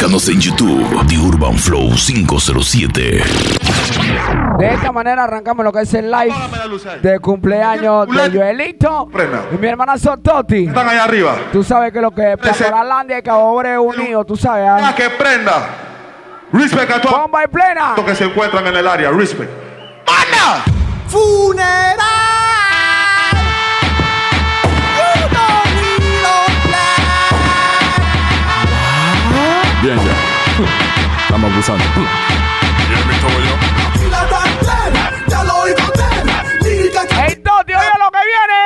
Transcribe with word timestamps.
Búscanos 0.00 0.28
en 0.30 0.40
YouTube, 0.40 1.06
The 1.08 1.18
Urban 1.18 1.58
Flow 1.58 1.90
507. 1.94 3.22
De 4.58 4.66
esta 4.72 4.92
manera 4.92 5.24
arrancamos 5.24 5.62
lo 5.62 5.70
que 5.70 5.82
es 5.82 5.92
el 5.92 6.10
live 6.10 6.34
de 7.02 7.18
cumpleaños 7.18 8.08
de 8.08 8.30
Joelito 8.30 9.10
y 9.52 9.58
mi 9.58 9.66
hermana 9.66 9.98
Sototi. 9.98 10.68
Están 10.68 10.88
allá 10.88 11.04
arriba. 11.04 11.36
Tú 11.52 11.62
sabes 11.62 11.92
que 11.92 12.00
lo 12.00 12.12
que 12.12 12.32
es 12.32 12.38
Pastoralandia 12.38 13.18
y 13.18 13.22
Cabo 13.22 13.54
Bre 13.56 13.78
unido, 13.78 14.24
tú 14.24 14.36
sabes. 14.36 14.70
¿ah? 14.70 14.94
Que 14.96 15.10
prenda. 15.10 15.68
Respect 16.50 16.92
a 16.92 17.00
todos 17.02 17.20
Bomba 17.20 17.44
y 17.44 17.48
plena. 17.48 17.92
los 17.94 18.06
que 18.06 18.14
se 18.14 18.24
encuentran 18.24 18.66
en 18.68 18.76
el 18.78 18.88
área. 18.88 19.10
Respect. 19.10 19.50
¡Manda! 20.06 20.64
Funeral. 21.08 22.19
Bien 29.82 29.96
ya. 29.96 30.12
Estamos 31.22 31.50
abusando. 31.52 31.84
Oye 37.22 37.90
lo 37.98 38.10
que 38.10 38.18
viene. 38.30 38.60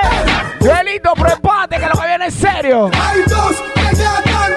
Joelito, 0.61 1.15
prepárate 1.15 1.77
que 1.77 1.87
lo 1.87 1.93
que 1.93 2.07
viene 2.07 2.27
es 2.27 2.35
serio. 2.35 2.91
hay 3.01 3.23
dos 3.29 3.63
que 3.75 3.97
ya 3.97 4.21
de. 4.25 4.55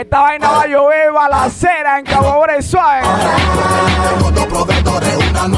Esta 0.00 0.20
vaina 0.20 0.48
va 0.48 0.62
a 0.62 0.66
llover 0.66 1.12
balacera 1.12 1.98
en 1.98 2.04
Cabo 2.04 2.44
suave. 2.62 3.02
Tengo 4.08 4.30
dos 4.30 4.46
proveedores, 4.46 5.16
una 5.30 5.48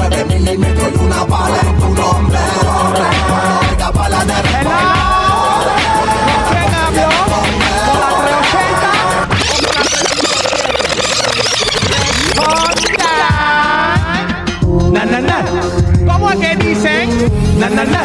380. 12.41 14.91
Na, 14.91 15.05
na, 15.05 15.21
na. 15.21 15.43
¿Cómo 16.11 16.31
es 16.31 16.37
que 16.37 16.55
dicen? 16.55 17.09
Na, 17.59 17.69
na, 17.69 17.83
na. 17.85 18.01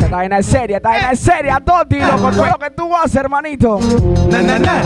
Esta 0.00 0.08
vaina 0.16 0.38
es 0.38 0.46
seria, 0.46 0.76
esta 0.76 0.88
vaina 0.90 1.10
es 1.12 1.20
seria, 1.20 1.60
Toti, 1.60 1.98
loco, 2.00 2.30
todo 2.30 2.46
lo 2.46 2.58
que 2.58 2.70
tú 2.70 2.96
haces, 2.96 3.16
hermanito. 3.16 3.80
Na, 4.30 4.42
na, 4.42 4.58
na. 4.58 4.82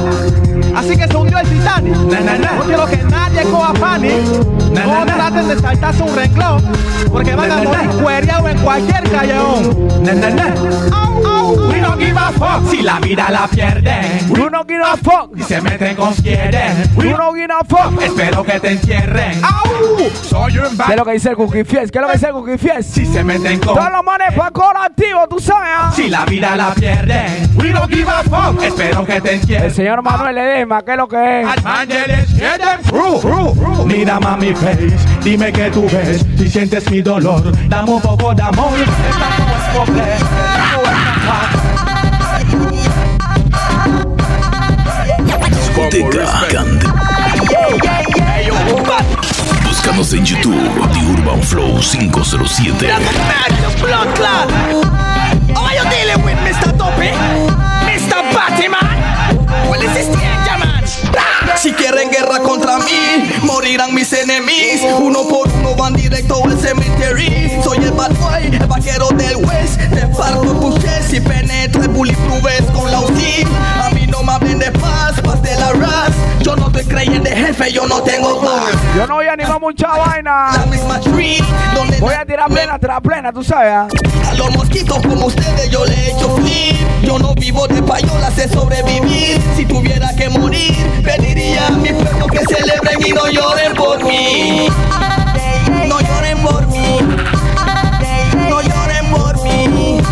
Así 0.77 0.97
que 0.97 1.07
se 1.07 1.17
hundió 1.17 1.39
el 1.39 1.49
Titanic. 1.49 1.97
Na, 1.97 2.21
na, 2.21 2.39
na. 2.39 2.53
No 2.53 2.63
quiero 2.65 2.87
que 2.87 2.97
nadie 2.97 3.43
coja 3.45 3.73
panic. 3.75 4.23
No 4.73 5.05
traten 5.07 5.49
de 5.49 5.59
saltarse 5.59 6.03
un 6.03 6.15
renglón. 6.15 6.63
Porque 7.13 7.35
van 7.35 7.51
a 7.51 7.57
morir 7.63 7.89
cuereados 8.03 8.51
en 8.51 8.59
cualquier 8.59 9.11
callejón. 9.11 9.89
Na, 10.03 10.13
na, 10.15 10.31
na. 10.31 10.55
Au, 10.93 11.27
au. 11.27 11.36
Fuck. 12.37 12.71
Si 12.71 12.83
la 12.83 12.99
vida 13.01 13.29
la 13.31 13.47
pierden. 13.47 14.29
You 14.35 14.51
no 14.51 14.65
give 14.67 14.83
a 14.83 14.97
fuck. 14.97 15.37
Y 15.37 15.43
se 15.43 15.61
meten 15.61 15.97
con 15.97 16.15
quieren. 16.15 16.91
You 16.97 17.17
no 17.17 17.33
give 17.35 17.53
a 17.53 17.65
fuck. 17.65 18.01
Espero 18.03 18.45
que 18.45 18.61
te 18.61 18.73
entierren. 18.73 19.43
Au. 19.45 20.11
Soy 20.29 20.59
un 20.59 20.77
¿Qué 20.77 20.93
es 20.93 20.97
lo 20.97 21.05
que 21.05 21.13
dice 21.13 21.31
el 21.31 21.37
Cookie 21.37 21.65
Fies? 21.65 21.91
¿Qué 21.91 21.99
es 21.99 22.03
lo 22.03 22.09
que 22.09 22.15
dice 22.15 22.27
el 22.27 22.33
Cookie 22.33 22.59
Fies? 22.59 22.87
Si 22.87 23.07
se 23.07 23.23
meten 23.23 23.59
con 23.61 23.75
Todos 23.75 23.93
los 23.93 24.05
manes 24.05 24.33
pa' 24.35 24.51
activo, 24.87 25.27
tú 25.29 25.39
sabes. 25.39 25.69
¿ah? 25.77 25.93
Si 25.95 26.09
la 26.09 26.25
vida 26.25 26.57
la 26.57 26.73
pierden, 26.75 27.51
we 27.57 27.71
don't 27.71 27.93
give 27.93 28.09
a 28.09 28.23
fuck. 28.23 28.63
Espero 28.63 29.05
que 29.05 29.21
te 29.21 29.31
El 29.35 29.41
entiendas. 29.41 29.75
señor 29.75 30.03
Manuel 30.03 30.39
Edema, 30.39 30.83
¿qué 30.83 30.93
es 30.93 30.97
lo 30.97 31.09
que 31.09 31.43
es? 31.43 31.49
Ángeles 31.65 32.27
quieren 32.37 32.85
ru, 32.89 33.21
ru, 33.21 33.55
ru. 33.55 33.87
Mira 33.87 34.19
mami 34.21 34.55
face, 34.55 34.93
dime 35.23 35.53
que 35.53 35.71
tú 35.71 35.87
ves 35.91 36.25
si 36.39 36.49
sientes 36.49 36.91
mi 36.91 37.03
dolor. 37.03 37.43
Dame 37.69 37.91
un 37.91 38.01
poco 38.01 38.35
de 38.35 38.43
amor. 38.43 38.73
Esta 38.79 39.29
no 39.39 39.57
es 39.57 39.87
pobre, 39.87 40.15
esta 40.15 40.73
no 40.73 41.61
es 41.63 41.66
Discoteca. 45.77 46.25
Búscanos 49.63 50.13
en 50.15 50.25
YouTube, 50.25 50.55
The 50.95 51.01
Urban 51.21 51.43
Flow 51.43 51.83
507. 51.83 52.89
blood 53.83 54.15
clot. 54.15 54.51
How 55.55 55.67
are 55.67 55.75
you 55.75 55.85
with 56.25 56.39
Mr. 56.39 56.73
Mr. 57.85 58.17
Si 61.57 61.73
quieren 61.73 62.11
guerra 62.11 62.39
contra 62.41 62.79
mí, 62.79 63.33
morirán 63.43 63.95
mis 63.95 64.13
enemigos. 64.13 65.01
Uno 65.01 65.27
por 65.29 65.49
uno 65.49 65.75
van 65.75 65.95
directo 65.95 66.45
al 66.45 66.59
cementerio. 66.59 67.63
Soy 67.63 67.79
el 67.79 67.93
bad 67.93 68.13
boy, 68.17 68.45
el 68.45 68.67
vaquero 68.67 69.09
del 69.09 69.37
West. 69.37 69.81
Te 69.93 70.07
parto 70.09 70.53
tu 70.61 70.79
chest 70.79 71.13
y 71.13 71.21
penetro 71.21 71.83
el 71.83 71.89
bulletproof 71.89 72.71
con 72.73 72.91
la 72.91 73.01
UCI. 73.01 73.47
A 73.83 73.91
mí 73.91 74.07
no 74.07 74.23
me 74.23 74.33
hablen 74.33 74.59
de 74.59 74.71
paz, 74.73 75.21
paz 75.23 75.43
de 75.43 75.55
la 75.57 75.73
ras. 75.73 76.13
Yo 76.41 76.55
no 76.55 76.71
creí 76.97 77.19
de 77.19 77.31
jefe, 77.31 77.73
yo 77.73 77.87
no 77.87 78.03
tengo 78.03 78.41
paz. 78.41 78.75
Yo 78.97 79.07
no 79.07 79.15
voy 79.17 79.27
a 79.27 79.33
animar 79.33 79.61
mucha 79.61 79.89
vaina. 79.89 80.51
La 80.53 80.67
misma 80.67 80.99
street, 80.99 81.45
donde 81.75 81.99
Voy 81.99 82.15
a 82.15 82.25
tirar 82.25 82.49
plena, 82.49 82.79
tirar 82.79 83.03
plena, 83.03 83.33
tú 83.33 83.43
sabes. 83.43 83.73
¿ah? 83.73 83.89
Los 84.37 84.51
mosquitos 84.51 84.99
como 84.99 85.27
ustedes 85.27 85.71
yo 85.71 85.85
le 85.85 86.11
echo 86.11 86.37
flip 86.37 86.77
Yo 87.03 87.19
no 87.19 87.35
vivo 87.35 87.67
de 87.67 87.83
payola, 87.83 88.31
sé 88.31 88.49
sobrevivir 88.49 89.41
Si 89.57 89.65
tuviera 89.65 90.15
que 90.15 90.29
morir, 90.29 90.75
pediría 91.03 91.67
a 91.69 91.71
mi 91.71 91.91
pueblo 91.91 92.27
que 92.27 92.41
celebren 92.41 92.99
y 93.05 93.13
no 93.13 93.27
lloren 93.29 93.75
por 93.75 94.03
mí 94.05 94.69
No 95.89 96.01
lloren 96.01 96.39
por 96.43 96.67
mí 96.69 96.99
No 98.49 98.61
lloren 98.61 99.11
por 99.11 99.43
mí 99.43 100.03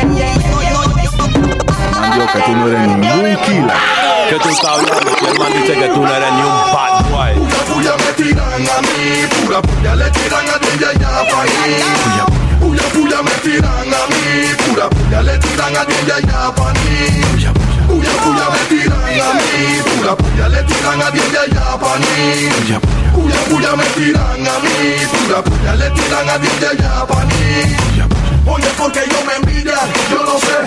No, 0.00 0.04
no, 0.04 0.84
no. 0.84 2.00
Man, 2.00 2.18
yo, 2.18 2.26
que 2.32 2.40
tú 2.40 2.52
no 2.52 2.68
eres 2.68 2.86
ningún 2.88 3.36
killer. 3.44 3.72
Que 4.28 4.38
tú 4.38 4.48
estás 4.48 4.70
hablando, 4.70 5.16
que 5.16 5.26
el 5.26 5.38
man 5.38 5.52
dice 5.52 5.74
que 5.74 5.88
tú 5.88 6.00
no 6.02 6.14
eres 6.14 6.32
ni 6.32 6.40
un 6.40 6.72
bad 6.72 7.10
boy. 7.10 7.34
Pura 7.34 7.58
puya 7.74 7.92
me 7.96 8.12
tiran 8.12 8.52
a 8.52 8.80
mí. 8.82 9.44
Pura 9.44 9.62
puya 9.62 9.96
le 9.96 10.10
tiran 10.10 10.48
a 10.48 10.58
ti 10.60 10.68
y 10.80 10.84
allá 10.84 11.08
pa' 11.30 11.42
ahí. 11.42 12.39
Puya 12.92 13.02
puya 13.02 13.22
me 13.22 13.30
tiran 13.42 13.94
a 13.94 14.06
mí. 14.10 14.54
Pura 14.66 14.88
puya 14.90 15.22
le 15.22 15.38
tiran 15.38 15.76
a 15.76 15.86
ti 15.86 15.94
y 16.06 16.10
allá 16.10 16.52
pa' 16.54 16.72
mí. 16.72 17.22
Puya 17.86 18.10
puya 18.22 18.46
me 18.50 18.58
tiran 18.68 19.20
a 19.20 19.34
mí. 19.34 19.80
Pura 19.84 20.16
puya 20.16 20.48
le 20.48 20.62
tiran 20.64 21.02
a 21.02 21.10
ti 21.12 21.18
y 21.18 21.36
allá 21.36 21.78
pa' 21.78 21.98
mí. 21.98 22.48
Puya 23.14 23.40
puya 23.48 23.76
me 23.76 23.84
tiran 23.96 24.46
a 24.46 24.58
mí. 24.60 25.06
Pura 25.12 25.42
puya 25.42 25.74
le 25.76 25.90
tiran 25.90 26.28
a 26.28 26.38
ti 26.38 26.48
y 26.60 26.64
allá 26.64 27.06
pa' 27.06 27.24
mí. 27.26 27.76
Oye, 28.46 28.68
porque 28.76 29.00
yo 29.08 29.24
me 29.24 29.34
envidian, 29.36 29.88
yo 30.10 30.24
no 30.24 30.38
sé. 30.38 30.58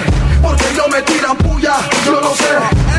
Porque 0.41 0.65
yo 0.75 0.87
me 0.87 1.01
tiran 1.01 1.35
puya, 1.37 1.75
yo 2.05 2.21
no 2.21 2.33
sé. 2.35 2.51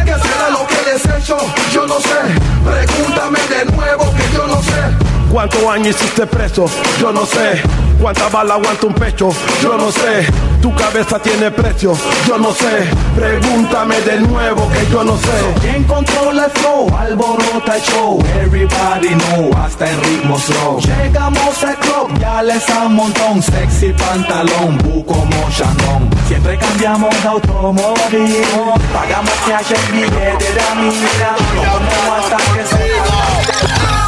¿Qué 0.05 0.13
será 0.13 0.51
lo 0.51 0.67
que 0.67 0.77
les 0.85 1.05
he 1.07 1.19
hecho? 1.19 1.39
Yo 1.73 1.87
no 1.87 1.99
sé. 2.01 2.19
Pregúntame 2.65 3.39
de 3.49 3.65
nuevo 3.73 4.13
que 4.17 4.37
yo 4.37 4.47
no 4.47 4.63
sé. 4.63 5.14
¿Cuántos 5.35 5.65
años 5.65 5.97
hiciste 5.97 6.29
preso? 6.29 6.67
Yo 7.01 7.11
no 7.11 7.27
sé. 7.27 7.61
¿Cuánta 8.01 8.29
bala 8.29 8.55
aguanta 8.55 8.87
un 8.87 8.95
pecho? 8.95 9.31
Yo 9.61 9.77
no 9.77 9.91
sé. 9.91 10.29
Tu 10.63 10.73
cabeza 10.77 11.19
tiene 11.19 11.51
precio, 11.51 11.93
yo 12.29 12.39
no 12.39 12.53
sé. 12.53 12.89
Pregúntame 13.17 14.01
de 14.03 14.21
nuevo 14.21 14.71
que 14.71 14.87
yo 14.93 15.03
no 15.03 15.17
sé. 15.17 15.33
¿Quién 15.61 15.83
controla 15.85 16.45
el 16.45 16.51
flow? 16.53 16.89
Alborota 16.97 17.75
el 17.75 17.83
show. 17.83 18.25
Everybody 18.41 19.09
know, 19.09 19.51
hasta 19.59 19.91
en 19.91 20.01
ritmo 20.05 20.39
slow. 20.39 20.79
Llegamos 20.79 21.65
al 21.65 21.77
club, 21.79 22.17
ya 22.21 22.41
les 22.41 22.65
un. 22.69 23.43
Sexy 23.43 23.93
pantalón, 23.93 24.79
bu 24.85 25.05
como 25.05 25.51
Shandong. 25.51 26.11
Siempre 26.29 26.57
cambiamos 26.59 27.23
de 27.23 27.29
automóvil. 27.29 28.45
Pagamos 28.93 29.35
cash 29.49 29.73
en 29.73 29.93
billete 29.97 30.55
de 30.55 30.61
amiga. 30.61 31.37
No 31.57 31.73
como 31.73 32.15
hasta 32.15 32.37
que 32.37 32.65
se 32.65 34.04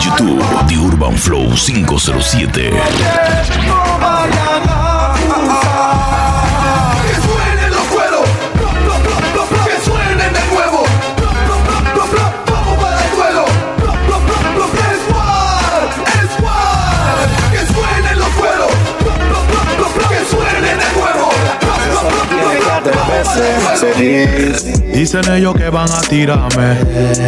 YouTube, 0.00 0.40
The 0.68 0.76
Urban 0.76 1.16
Flow 1.16 1.48
507. 1.56 4.45
Dicen 24.92 25.30
ellos 25.30 25.54
que 25.54 25.68
van 25.68 25.90
a 25.92 26.00
tirarme, 26.00 26.78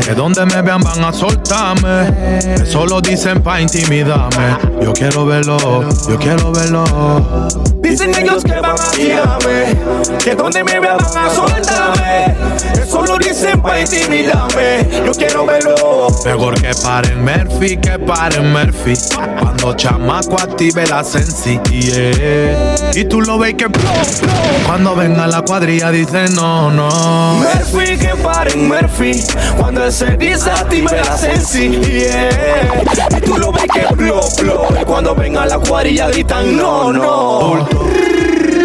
que 0.04 0.14
donde 0.14 0.46
me 0.46 0.62
vean 0.62 0.80
van 0.80 1.04
a 1.04 1.12
soltarme. 1.12 2.54
Eso 2.54 2.86
lo 2.86 3.00
dicen 3.00 3.42
pa' 3.42 3.60
intimidarme. 3.60 4.56
Yo 4.82 4.92
quiero 4.92 5.26
verlo, 5.26 5.86
yo 6.08 6.18
quiero 6.18 6.52
verlo. 6.52 6.84
Dicen 7.80 8.14
ellos 8.14 8.42
que 8.42 8.60
van 8.60 8.76
a 8.80 8.90
tirarme, 8.90 9.76
que 10.22 10.34
donde 10.34 10.64
me 10.64 10.80
vean 10.80 10.96
van 10.98 11.26
a 11.26 11.30
soltarme. 11.30 12.34
Eso 12.82 13.04
lo 13.04 13.18
dicen 13.18 13.60
pa' 13.60 13.80
intimidarme. 13.80 14.86
Yo 15.04 15.12
quiero 15.12 15.44
verlo. 15.44 16.08
Mejor 16.24 16.60
que 16.60 16.70
paren 16.82 17.24
Murphy, 17.24 17.76
que 17.76 17.98
paren 17.98 18.52
Murphy. 18.52 18.94
Cuando 19.48 19.72
chamaco 19.72 20.36
active 20.38 20.86
la 20.88 21.02
sensi, 21.02 21.58
yeah. 21.70 22.92
Y 22.94 23.06
tú 23.06 23.22
lo 23.22 23.38
ves 23.38 23.54
que 23.54 23.66
cuando 24.66 24.94
venga 24.94 25.26
la 25.26 25.40
cuadrilla 25.40 25.90
dice 25.90 26.28
no, 26.28 26.70
no. 26.70 27.38
Murphy, 27.38 27.96
que 27.96 28.14
paren 28.22 28.68
Murphy. 28.68 29.24
Cuando 29.56 29.84
él 29.84 29.90
se 29.90 30.18
desactive 30.18 30.94
la 31.02 31.16
sensi, 31.16 31.70
yeah. 31.80 32.68
Y 33.16 33.20
tú 33.22 33.38
lo 33.38 33.50
ves 33.50 33.64
que 33.72 33.94
blow, 33.94 34.20
blow. 34.38 34.66
Cuando 34.84 35.14
venga 35.14 35.46
la 35.46 35.58
cuadrilla 35.58 36.08
gritan 36.08 36.54
no, 36.54 36.92
no. 36.92 37.66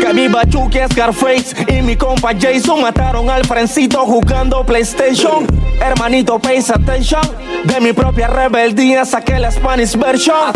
Que 0.01 0.13
mi 0.13 0.27
Bachuki 0.27 0.79
Scarface 0.91 1.55
y 1.67 1.81
mi 1.81 1.95
compa 1.95 2.31
Jason 2.39 2.81
mataron 2.81 3.29
al 3.29 3.45
Frencito 3.45 4.05
jugando 4.05 4.65
PlayStation. 4.65 5.45
Hermanito, 5.79 6.39
pays 6.39 6.69
attention. 6.69 7.21
De 7.65 7.79
mi 7.79 7.93
propia 7.93 8.27
rebeldía 8.27 9.05
saqué 9.05 9.39
la 9.39 9.51
Spanish 9.51 9.95
version. 9.95 10.51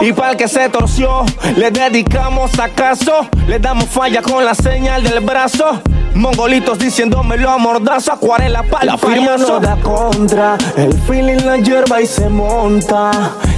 Y 0.00 0.12
para 0.12 0.32
el 0.32 0.36
que 0.36 0.48
se 0.48 0.68
torció, 0.68 1.24
le 1.56 1.70
dedicamos 1.70 2.58
acaso. 2.58 3.28
Le 3.46 3.58
damos 3.58 3.86
falla 3.86 4.22
con 4.22 4.44
la 4.44 4.54
señal 4.54 5.02
del 5.02 5.20
brazo. 5.20 5.80
Mongolitos 6.14 6.78
diciéndomelo 6.78 7.50
a 7.50 7.58
mordazo, 7.58 8.12
acuarela 8.12 8.62
para 8.62 8.84
La 8.84 8.98
firma 8.98 9.36
no 9.36 9.58
da 9.60 9.76
contra, 9.76 10.56
el 10.76 10.92
feeling 11.02 11.44
la 11.44 11.56
hierba 11.56 12.00
y 12.00 12.06
se 12.06 12.28
monta. 12.28 13.10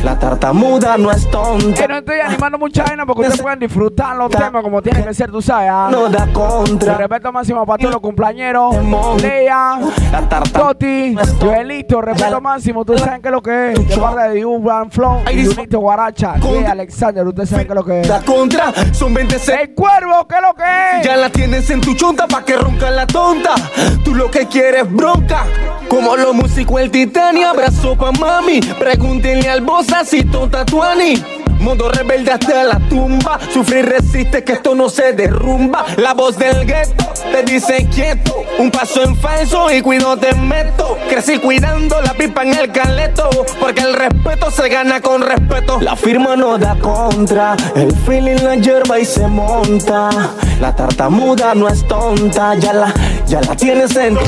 La 0.04 0.18
tartamuda 0.18 0.98
no 0.98 1.10
es 1.10 1.28
tonta. 1.30 1.80
Que 1.80 1.88
no 1.88 1.96
estoy 1.98 2.20
animando 2.20 2.58
mucha 2.58 2.84
vaina 2.84 3.06
porque 3.06 3.22
ustedes 3.22 3.40
pueden 3.40 3.58
disfrutar 3.58 4.14
los 4.16 4.30
temas 4.30 4.62
como 4.62 4.82
tienen 4.82 5.02
que 5.04 5.14
ser, 5.14 5.30
tú 5.30 5.40
sabes. 5.40 5.70
¿ah? 5.72 5.88
No 5.90 6.08
da 6.10 6.26
contra. 6.32 6.92
De 6.92 6.98
respeto 6.98 7.32
máximo 7.32 7.64
para 7.64 7.78
todos 7.78 7.94
los 7.94 8.02
cumpleañeros. 8.02 8.76
Lea, 9.22 9.78
La 10.12 10.20
tarta 10.28 10.60
Toti, 10.60 11.16
Joelito, 11.40 12.02
respeto 12.02 12.40
máximo. 12.40 12.84
Tú 12.84 12.98
saben 12.98 13.22
qué 13.22 13.28
es 13.28 13.32
lo 13.32 13.42
que 13.42 13.72
es. 13.72 13.88
De 13.88 13.96
parte 13.96 14.28
de 14.28 14.44
Urban 14.44 14.90
Flow, 14.90 15.22
Junito 15.24 15.78
Guaracha, 15.80 16.34
y 16.38 16.64
Alexander. 16.64 17.26
Ustedes 17.26 17.48
saben 17.48 17.66
qué 17.66 17.72
es 17.72 17.76
lo 17.76 17.84
que 17.84 18.00
es. 18.02 18.08
da 18.08 18.20
contra, 18.20 18.72
son 18.92 19.14
26. 19.14 19.58
El 19.58 19.74
cuervo, 19.74 20.28
¿qué 20.28 20.34
es 20.36 20.42
lo 20.42 20.54
que 20.54 20.98
es? 21.00 21.06
Ya 21.06 21.16
la 21.16 21.30
tienes 21.30 21.68
en 21.70 21.80
tu 21.80 21.94
chonta 21.94 22.26
pa' 22.28 22.43
que 22.44 22.56
ronca 22.56 22.90
la 22.90 23.06
tonta. 23.06 23.54
Tú 24.04 24.14
lo 24.14 24.30
que 24.30 24.46
quieres 24.46 24.90
bronca. 24.90 25.44
Como 25.88 26.16
los 26.16 26.34
músicos 26.34 26.80
el 26.80 26.90
Titania, 26.90 27.50
abrazo 27.50 27.96
pa' 27.96 28.12
mami. 28.12 28.60
Pregúntenle 28.60 29.48
al 29.48 29.60
bossa 29.60 30.04
si 30.04 30.24
tonta 30.24 30.64
tuani. 30.64 31.22
Mundo 31.64 31.88
rebelde 31.88 32.30
hasta 32.30 32.62
la 32.62 32.78
tumba. 32.78 33.38
Sufrir 33.50 33.86
resiste 33.86 34.44
que 34.44 34.52
esto 34.52 34.74
no 34.74 34.90
se 34.90 35.14
derrumba. 35.14 35.86
La 35.96 36.12
voz 36.12 36.36
del 36.36 36.66
gueto 36.66 37.06
te 37.32 37.42
dice 37.42 37.88
quieto. 37.90 38.42
Un 38.58 38.70
paso 38.70 39.02
en 39.02 39.16
falso 39.16 39.72
y 39.72 39.80
cuido 39.80 40.14
te 40.18 40.34
meto. 40.34 40.98
Crecí 41.08 41.38
cuidando 41.38 42.02
la 42.02 42.12
pipa 42.12 42.42
en 42.42 42.52
el 42.52 42.70
caleto. 42.70 43.30
Porque 43.58 43.80
el 43.80 43.94
respeto 43.94 44.50
se 44.50 44.68
gana 44.68 45.00
con 45.00 45.22
respeto. 45.22 45.80
La 45.80 45.96
firma 45.96 46.36
no 46.36 46.58
da 46.58 46.76
contra. 46.76 47.56
El 47.74 47.96
feeling 47.96 48.42
la 48.42 48.56
hierba 48.56 48.98
y 48.98 49.06
se 49.06 49.26
monta. 49.26 50.10
La 50.60 50.76
tartamuda 50.76 51.54
no 51.54 51.68
es 51.68 51.88
tonta. 51.88 52.56
Ya 52.56 52.74
la, 52.74 52.94
ya 53.26 53.40
la 53.40 53.56
tienes 53.56 53.96
en 53.96 54.16
tu 54.16 54.24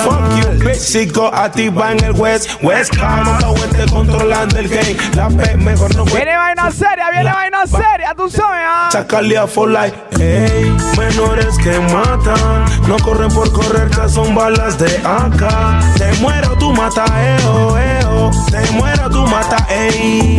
Fuck 0.00 0.22
you, 0.40 0.64
bitch, 0.64 1.16
activa 1.32 1.92
en 1.92 2.04
el 2.04 2.12
West, 2.12 2.50
West 2.62 2.92
esté 2.94 3.92
controlando 3.92 4.58
el 4.58 4.68
game. 4.68 4.96
La 5.20 5.28
P 5.28 5.54
mejor 5.58 5.94
no 5.96 6.06
Viene 6.06 6.34
vaina 6.34 6.70
seria, 6.70 7.10
viene 7.10 7.30
vaina 7.30 7.66
seria, 7.66 8.14
tú 8.16 8.30
sabes. 8.30 8.64
¿ah? 8.66 8.88
Sacarle 8.90 9.36
a 9.36 9.46
for 9.46 9.68
life. 9.68 9.94
Ey, 10.18 10.74
menores 10.96 11.58
que 11.58 11.78
matan, 11.92 12.88
no 12.88 12.96
corren 13.04 13.30
por 13.30 13.52
correr, 13.52 13.90
ya 13.90 14.08
son 14.08 14.34
balas 14.34 14.78
de 14.78 14.86
acá. 15.04 15.78
Te 15.98 16.10
muero, 16.22 16.56
tú 16.56 16.72
mata, 16.72 17.04
eo, 17.36 17.76
eo. 17.76 18.30
Te 18.50 18.70
muero, 18.70 19.10
tú 19.10 19.26
mata, 19.26 19.58
ey. 19.68 20.38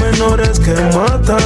Menores 0.00 0.58
que 0.58 0.74
matan, 0.96 1.38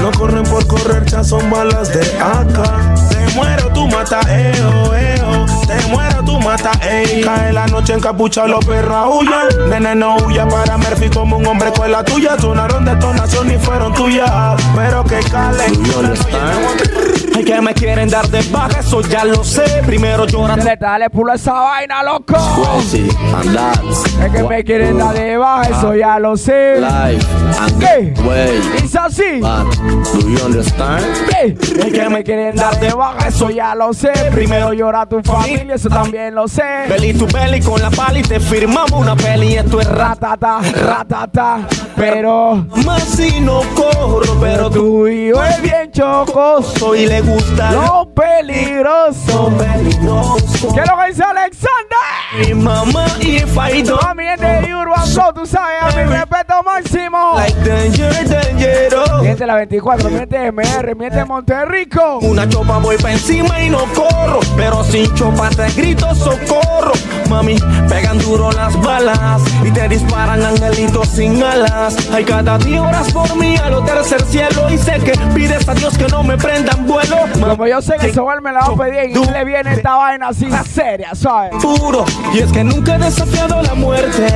no 0.00 0.12
corren 0.12 0.44
por 0.44 0.64
correr, 0.68 1.04
ya 1.06 1.24
son 1.24 1.50
balas 1.50 1.92
de 1.92 2.16
acá. 2.20 2.94
Te 3.30 3.36
muero, 3.36 3.68
tú 3.72 3.86
mata, 3.86 4.20
eo, 4.28 4.92
eo. 4.92 5.46
Te 5.64 5.86
muero, 5.88 6.24
tú 6.24 6.40
mata, 6.40 6.72
ey. 6.82 7.22
Cae 7.22 7.52
la 7.52 7.66
noche 7.68 7.92
en 7.92 8.00
capucha, 8.00 8.44
los 8.46 8.64
perros 8.64 9.08
huyan. 9.20 9.70
Nene, 9.70 9.94
no 9.94 10.16
huya 10.16 10.48
para 10.48 10.76
Murphy 10.76 11.08
como 11.10 11.36
un 11.36 11.46
hombre 11.46 11.70
con 11.72 11.92
la 11.92 12.04
tuya. 12.04 12.36
Sonaron 12.40 12.84
detonación 12.84 13.52
y 13.52 13.56
fueron 13.56 13.94
tuyas. 13.94 14.60
Pero 14.74 15.04
que 15.04 15.20
calen. 15.30 15.72
Ay, 17.36 17.44
que 17.44 17.60
me 17.60 17.72
quieren 17.72 18.08
dar 18.08 18.26
de 18.28 18.42
baja, 18.50 18.80
eso 18.80 19.00
ya 19.02 19.24
lo 19.24 19.44
sé. 19.44 19.82
Primero 19.86 20.26
lloran. 20.26 20.58
Dale, 20.58 20.76
dale, 20.76 21.08
pulo 21.08 21.32
esa 21.32 21.52
vaina, 21.52 22.02
loco. 22.02 22.34
Es 24.24 24.32
que 24.32 24.42
me 24.42 24.64
quieren 24.64 24.98
dar 24.98 25.14
de 25.14 25.36
baja, 25.36 25.70
eso 25.70 25.94
ya 25.94 26.18
lo 26.18 26.36
sé. 26.36 26.80
life 26.80 27.39
way. 28.24 28.60
Es 28.82 28.94
así. 28.96 29.40
But 29.40 29.74
do 30.12 30.28
you 30.28 30.44
understand? 30.44 31.04
¿Qué? 31.28 31.56
Es 31.60 31.92
que 31.92 32.08
me 32.08 32.22
quieren 32.22 32.56
dar 32.56 32.78
de 32.78 32.92
baja, 32.92 33.28
eso 33.28 33.50
ya 33.50 33.74
lo 33.74 33.92
sé. 33.92 34.12
Primero 34.32 34.72
llora 34.72 35.06
tu 35.06 35.20
familia, 35.22 35.74
eso 35.74 35.88
también 35.88 36.34
lo 36.34 36.46
sé. 36.48 36.62
Belly 36.88 37.14
to 37.14 37.26
belly 37.26 37.60
con 37.60 37.80
la 37.80 37.90
pala 37.90 38.18
y 38.18 38.22
te 38.22 38.40
firmamos 38.40 38.92
una 38.92 39.16
peli. 39.16 39.54
Esto 39.54 39.80
es 39.80 39.88
rata. 39.88 40.20
Ratata, 40.20 40.60
ratata, 40.60 41.66
pero 41.96 42.66
Más 42.84 43.02
si 43.02 43.40
no 43.40 43.62
corro, 43.74 44.38
pero 44.40 44.70
tú 44.70 44.80
tuyo 45.04 45.42
es 45.42 45.62
bien 45.62 45.90
chocoso 45.90 46.94
y 46.94 47.06
le 47.06 47.20
gusta 47.20 47.72
lo 47.72 48.08
peligroso. 48.14 49.50
peligroso. 49.56 50.74
¿Qué 50.74 50.80
es 50.80 50.90
lo 50.90 50.96
que 50.98 51.06
dice 51.08 51.22
Alexander? 51.22 52.46
Mi 52.46 52.54
mamá 52.54 53.06
y 53.20 53.40
Faido. 53.40 53.98
Mami 54.02 54.26
es 54.28 54.40
de 54.40 54.74
Urban 54.74 55.34
tú 55.34 55.46
sabes, 55.46 55.82
a 55.82 55.96
mi 55.96 56.04
respeto 56.04 56.62
máximo. 56.64 57.34
Danger, 57.64 58.28
dangerous. 58.28 59.22
Miente 59.22 59.46
la 59.46 59.54
24, 59.56 60.10
miente 60.10 60.52
MR, 60.52 60.94
miente 60.94 61.24
Monterrico. 61.24 62.18
Una 62.22 62.48
chopa 62.48 62.78
voy 62.78 62.96
pa' 62.96 63.12
encima 63.12 63.62
y 63.62 63.70
no 63.70 63.84
corro. 63.94 64.40
Pero 64.56 64.82
sin 64.84 65.12
chopa 65.14 65.50
te 65.50 65.70
grito 65.72 66.14
socorro. 66.14 66.92
Mami, 67.28 67.56
pegan 67.88 68.18
duro 68.18 68.50
las 68.52 68.80
balas 68.80 69.42
y 69.64 69.70
te 69.70 69.88
disparan 69.88 70.42
angelitos 70.42 71.08
sin 71.08 71.42
alas. 71.42 71.96
Hay 72.12 72.24
cada 72.24 72.58
día 72.58 72.82
horas 72.82 73.12
por 73.12 73.36
mí 73.36 73.56
a 73.56 73.70
lo 73.70 73.82
tercer 73.84 74.22
cielo. 74.22 74.70
Y 74.70 74.78
sé 74.78 74.94
que 75.04 75.12
pides 75.34 75.68
a 75.68 75.74
Dios 75.74 75.96
que 75.98 76.06
no 76.08 76.22
me 76.22 76.36
prendan 76.36 76.86
vuelo. 76.86 77.16
Como 77.38 77.66
yo 77.66 77.82
sé 77.82 77.96
que 78.00 78.12
Sobal 78.12 78.40
me 78.40 78.52
la 78.52 78.60
va 78.60 78.74
a 78.74 78.76
pedir 78.76 78.98
en 79.00 79.16
inglés, 79.16 79.44
viene 79.44 79.72
esta 79.72 79.96
vaina 79.96 80.28
así 80.28 80.48
seria, 80.72 81.14
¿sabes? 81.14 81.52
Puro. 81.62 82.04
Y 82.32 82.38
es 82.40 82.52
que 82.52 82.64
nunca 82.64 82.96
he 82.96 82.98
desafiado 82.98 83.62
la 83.62 83.74
muerte. 83.74 84.26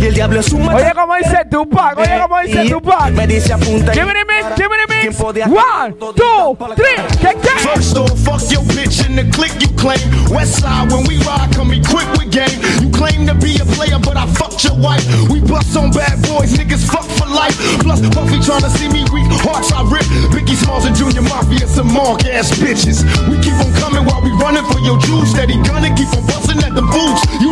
Y 0.00 0.06
el 0.06 0.14
diablo 0.14 0.40
es 0.40 0.52
un 0.52 0.68
Oye, 0.68 0.92
como 0.94 1.14
dice 1.16 1.44
Tupac, 1.50 1.98
oye, 1.98 2.18
como 2.20 2.40
dice 2.40 2.63
Y 2.64 2.70
Tupac. 2.70 3.12
Me 3.12 3.26
dice 3.26 3.52
apunta. 3.52 3.92
Give 3.92 4.06
me 4.06 4.12
the 4.14 4.24
mix, 4.24 4.56
give 4.56 4.70
me 4.70 4.76
the 4.80 4.88
mix. 4.88 5.00
Tiempo 5.02 5.32
de 5.32 5.42
One, 5.44 5.92
two, 5.98 6.56
three, 6.74 6.96
¿qué, 7.20 7.36
qué? 7.36 7.54
First 7.60 7.96
off, 7.98 8.18
fuck 8.24 8.40
your 8.50 8.62
bitch 8.72 9.04
in 9.04 9.16
the 9.16 9.24
click 9.36 9.52
you 9.60 9.68
claim. 9.76 10.00
West 10.32 10.60
side, 10.60 10.90
when 10.90 11.04
we 11.06 11.18
ride, 11.28 11.52
come 11.52 11.72
equipped 11.72 12.16
with 12.16 12.32
game. 12.32 12.56
You 12.80 12.88
claim 12.88 13.26
to 13.26 13.34
be 13.34 13.60
a 13.60 13.66
player, 13.76 13.98
but 14.00 14.16
I 14.16 14.24
fucked 14.40 14.64
your 14.64 14.80
wife. 14.80 15.04
We 15.28 15.40
bust 15.40 15.76
on 15.76 15.92
bad 15.92 16.24
boys, 16.24 16.56
niggas 16.56 16.88
fuck 16.88 17.04
for 17.20 17.28
life. 17.28 17.52
Plus, 17.84 18.00
Puffy 18.08 18.40
tryna 18.40 18.72
see 18.72 18.88
me 18.88 19.04
weak, 19.12 19.28
hearts 19.44 19.68
I 19.72 19.84
rip. 19.84 20.08
Biggie 20.32 20.56
Smalls 20.56 20.86
and 20.86 20.96
Junior 20.96 21.20
Mafia, 21.20 21.68
some 21.68 21.92
mark 21.92 22.24
ass 22.24 22.48
bitches. 22.56 23.04
We 23.28 23.36
keep 23.44 23.60
on 23.60 23.72
coming 23.76 24.08
while 24.08 24.24
we 24.24 24.32
running 24.40 24.64
for 24.72 24.80
your 24.80 24.96
juice. 25.04 25.36
Steady 25.36 25.60
gunning, 25.68 25.92
keep 25.96 26.08
on 26.16 26.24
busting 26.24 26.64
at 26.64 26.72
them 26.72 26.88
fools. 26.88 27.04
You 27.04 27.12
know 27.12 27.28
the 27.28 27.42
rules. 27.42 27.43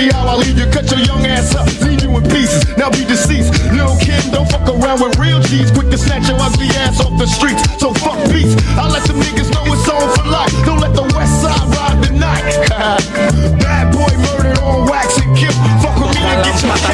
Homie 0.00 0.12
how 0.12 0.28
I 0.28 0.36
leave 0.36 0.58
you. 0.58 0.66
Cut 0.66 0.90
your 0.90 1.00
young 1.00 1.26
ass 1.26 1.54
up, 1.54 1.66
leave 1.82 2.02
you 2.02 2.16
in 2.16 2.22
pieces. 2.24 2.64
Now 2.76 2.90
be 2.90 3.04
deceased. 3.04 3.52
Lil' 3.72 3.96
Kim, 3.98 4.22
don't 4.32 4.48
fuck 4.50 4.68
around 4.68 5.00
with 5.02 5.18
real 5.18 5.40
G's. 5.40 5.70
Quick 5.70 5.90
to 5.90 5.98
snatch 5.98 6.28
your 6.28 6.38
ugly 6.40 6.68
ass 6.80 7.00
off 7.00 7.18
the 7.18 7.26
streets. 7.26 7.62
So 7.78 7.92
fuck 7.94 8.18
peace. 8.30 8.56
I 8.76 8.88
let 8.88 9.02
some 9.04 9.20
niggas 9.20 9.49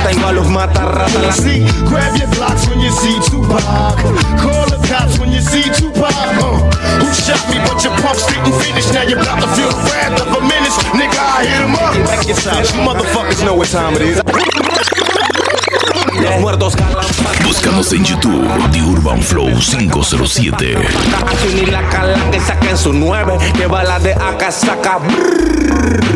tengo 0.06 0.28
a 0.28 0.32
los 0.32 0.48
mata 0.48 0.84
rata. 0.84 1.32
See, 1.32 1.66
grab 1.88 2.16
your 2.16 2.28
blocks 2.30 2.68
when 2.68 2.80
you 2.80 2.90
see 2.90 3.18
Tupac. 3.28 3.62
Call 4.38 4.66
the 4.70 4.78
cops 4.86 5.18
when 5.18 5.32
you 5.32 5.40
see 5.40 5.62
Tupac. 5.62 6.14
Uh, 6.14 7.02
who 7.02 7.12
shot 7.12 7.42
me? 7.50 7.58
But 7.66 7.82
your 7.82 7.94
pumps 8.02 8.26
didn't 8.26 8.54
finish. 8.62 8.86
Now 8.92 9.02
you're 9.02 9.20
about 9.20 9.40
to 9.40 9.48
feel 9.56 9.68
the 9.68 9.82
wrath 9.90 10.20
of 10.20 10.28
a 10.28 10.40
menace. 10.46 10.78
Nigga, 10.94 11.18
I 11.18 11.44
hit 11.44 11.60
him 11.60 11.74
up. 11.74 11.94
You 11.96 12.82
motherfuckers 12.86 13.44
know 13.44 13.54
what 13.54 13.68
time 13.68 13.94
it 13.94 14.02
is. 14.02 14.55
Los 16.26 16.40
muertos 16.40 16.76
calan. 16.76 17.06
Búscanos 17.44 17.92
en 17.92 18.04
YouTube, 18.04 18.46
The 18.72 18.82
Urban 18.82 19.22
Flow 19.22 19.48
507. 19.48 20.76
Ni 21.54 21.66
la 21.66 21.88
cala 21.88 22.18
que 22.30 22.40
saquen 22.40 22.76
su 22.76 22.92
nueve, 22.92 23.38
que 23.56 23.66
bala 23.66 23.98
de 24.00 24.12
acá 24.12 24.50
saca. 24.50 24.98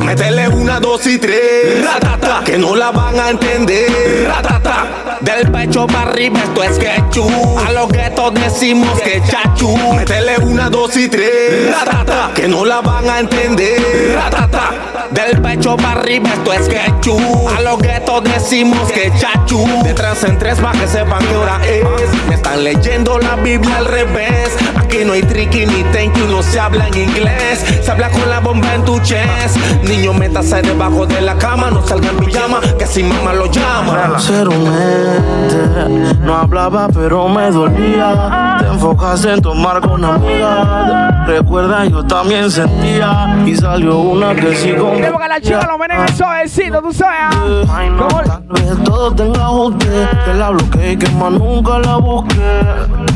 Métele 0.04 0.48
una, 0.48 0.80
dos 0.80 1.06
y 1.06 1.18
tres, 1.18 1.84
ratata, 1.84 2.42
que 2.44 2.58
no 2.58 2.74
la 2.74 2.90
van 2.90 3.18
a 3.20 3.30
entender. 3.30 4.26
Ratata, 4.28 5.18
del 5.20 5.50
pecho 5.50 5.86
para 5.86 6.10
arriba 6.10 6.40
esto 6.42 6.64
es 6.64 6.78
quechú. 6.78 7.58
A 7.64 7.70
los 7.72 7.88
guetos 7.90 8.34
decimos 8.34 9.00
que 9.00 9.22
chachu. 9.22 9.76
Métele 9.94 10.38
una, 10.38 10.68
dos 10.68 10.96
y 10.96 11.08
tres, 11.08 11.70
ratata, 11.70 12.32
que 12.34 12.48
no 12.48 12.64
la 12.64 12.80
van 12.80 13.08
a 13.08 13.20
entender. 13.20 14.16
Ratata, 14.16 14.70
del 15.10 15.40
pecho 15.42 15.76
para 15.76 16.00
arriba 16.00 16.30
esto 16.32 16.52
es 16.52 16.68
quechú. 16.68 17.18
A 17.56 17.60
los 17.60 17.78
guetos 17.78 18.22
decimos 18.24 18.90
que 18.92 19.12
chachu. 19.18 19.64
Detrás 19.84 20.22
en 20.24 20.38
tres 20.38 20.58
para 20.58 20.78
que 20.78 20.86
sepan 20.86 21.20
qué 21.26 21.36
hora 21.36 21.60
es. 21.64 22.28
Me 22.28 22.34
están 22.34 22.64
leyendo 22.64 23.18
la 23.18 23.36
Biblia 23.36 23.76
al 23.76 23.86
revés. 23.86 24.56
Aquí 24.76 25.04
no 25.04 25.12
hay 25.12 25.22
tricky 25.22 25.66
ni 25.66 25.82
thank 25.92 26.16
you, 26.16 26.26
no 26.26 26.42
se 26.42 26.58
habla 26.60 26.88
en 26.88 26.96
inglés. 26.96 27.64
Se 27.82 27.90
habla 27.90 28.10
con 28.10 28.28
la 28.28 28.40
bomba 28.40 28.74
en 28.74 28.84
tu 28.84 28.98
chest. 29.00 29.56
Niño, 29.82 30.12
métase 30.12 30.62
debajo 30.62 31.06
de 31.06 31.20
la 31.20 31.36
cama, 31.36 31.70
no 31.70 31.86
salga 31.86 32.10
en 32.10 32.16
pijama, 32.18 32.60
que 32.78 32.86
si 32.86 33.02
mamá 33.02 33.32
lo 33.32 33.46
llama. 33.46 34.18
Ser 34.18 34.48
humilde, 34.48 36.14
no 36.22 36.36
hablaba 36.36 36.88
pero 36.88 37.28
me 37.28 37.50
dolía. 37.50 38.56
Te 38.60 38.66
enfocaste 38.66 39.32
en 39.32 39.42
tomar 39.42 39.80
con 39.80 40.04
amiga. 40.04 41.24
Recuerda, 41.26 41.84
yo 41.86 42.04
también 42.04 42.50
sentía. 42.50 43.36
Y 43.46 43.54
salió 43.54 43.98
una 43.98 44.34
que 44.34 44.54
sí 44.54 44.72
Queremos 45.00 45.22
que 45.22 45.28
la 45.28 45.40
chica 45.40 45.66
lo 45.66 45.78
menen 45.78 46.00
el 46.02 46.14
suavecito, 46.14 46.82
tú 46.82 46.92
sabes. 46.92 47.66
¿Cómo? 47.98 48.20
Tal 48.22 48.42
vez 48.50 48.84
todo 48.84 49.12
tenga 49.14 49.50
usted. 49.50 50.08
Que 50.26 50.34
la 50.34 50.50
bloqueé 50.50 50.98
que 50.98 51.08
más 51.12 51.32
nunca 51.32 51.78
la 51.78 51.96
busqué. 51.96 52.60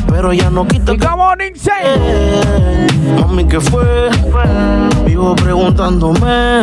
Pero 0.07 0.33
ya 0.33 0.49
no 0.49 0.67
quita. 0.67 0.93
¿Y 0.93 0.97
cómo, 0.97 1.35
Nince? 1.35 1.71
Mami, 3.21 3.45
¿qué 3.45 3.59
fue? 3.59 4.09
Vivo 5.05 5.35
preguntándome. 5.35 6.61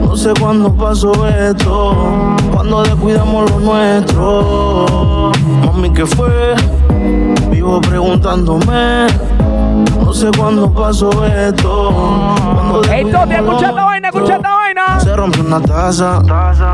No 0.00 0.16
sé 0.16 0.32
cuándo 0.40 0.74
pasó 0.74 1.12
esto. 1.28 2.34
Cuando 2.52 2.82
descuidamos 2.82 3.48
lo 3.52 3.60
nuestro. 3.60 5.30
Mami, 5.64 5.90
¿qué 5.92 6.06
fue? 6.06 6.54
Vivo 7.50 7.80
preguntándome. 7.80 9.06
No 10.04 10.12
sé 10.12 10.30
cuándo 10.36 10.72
pasó 10.72 11.10
esto. 11.26 11.90
Cuando 12.54 12.80
descuidamos 12.82 13.34
escucha 13.34 13.68
esta 13.68 13.84
vaina, 13.84 14.08
escucha 14.08 14.36
esta 14.36 14.50
vaina. 14.50 14.63
Se 14.98 15.14
rompió 15.14 15.42
una 15.44 15.60
taza. 15.60 16.22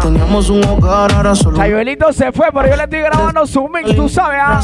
Teníamos 0.00 0.50
un 0.50 0.64
hogar, 0.64 1.12
ahora 1.12 1.34
solo. 1.34 1.56
Sayuelito 1.56 2.12
se 2.12 2.32
fue, 2.32 2.48
pero 2.52 2.68
yo 2.68 2.76
le 2.76 2.84
estoy 2.84 3.00
grabando 3.00 3.46
su 3.46 3.68
mix, 3.68 3.94
tú 3.94 4.08
sabes, 4.08 4.40
¿ah? 4.40 4.60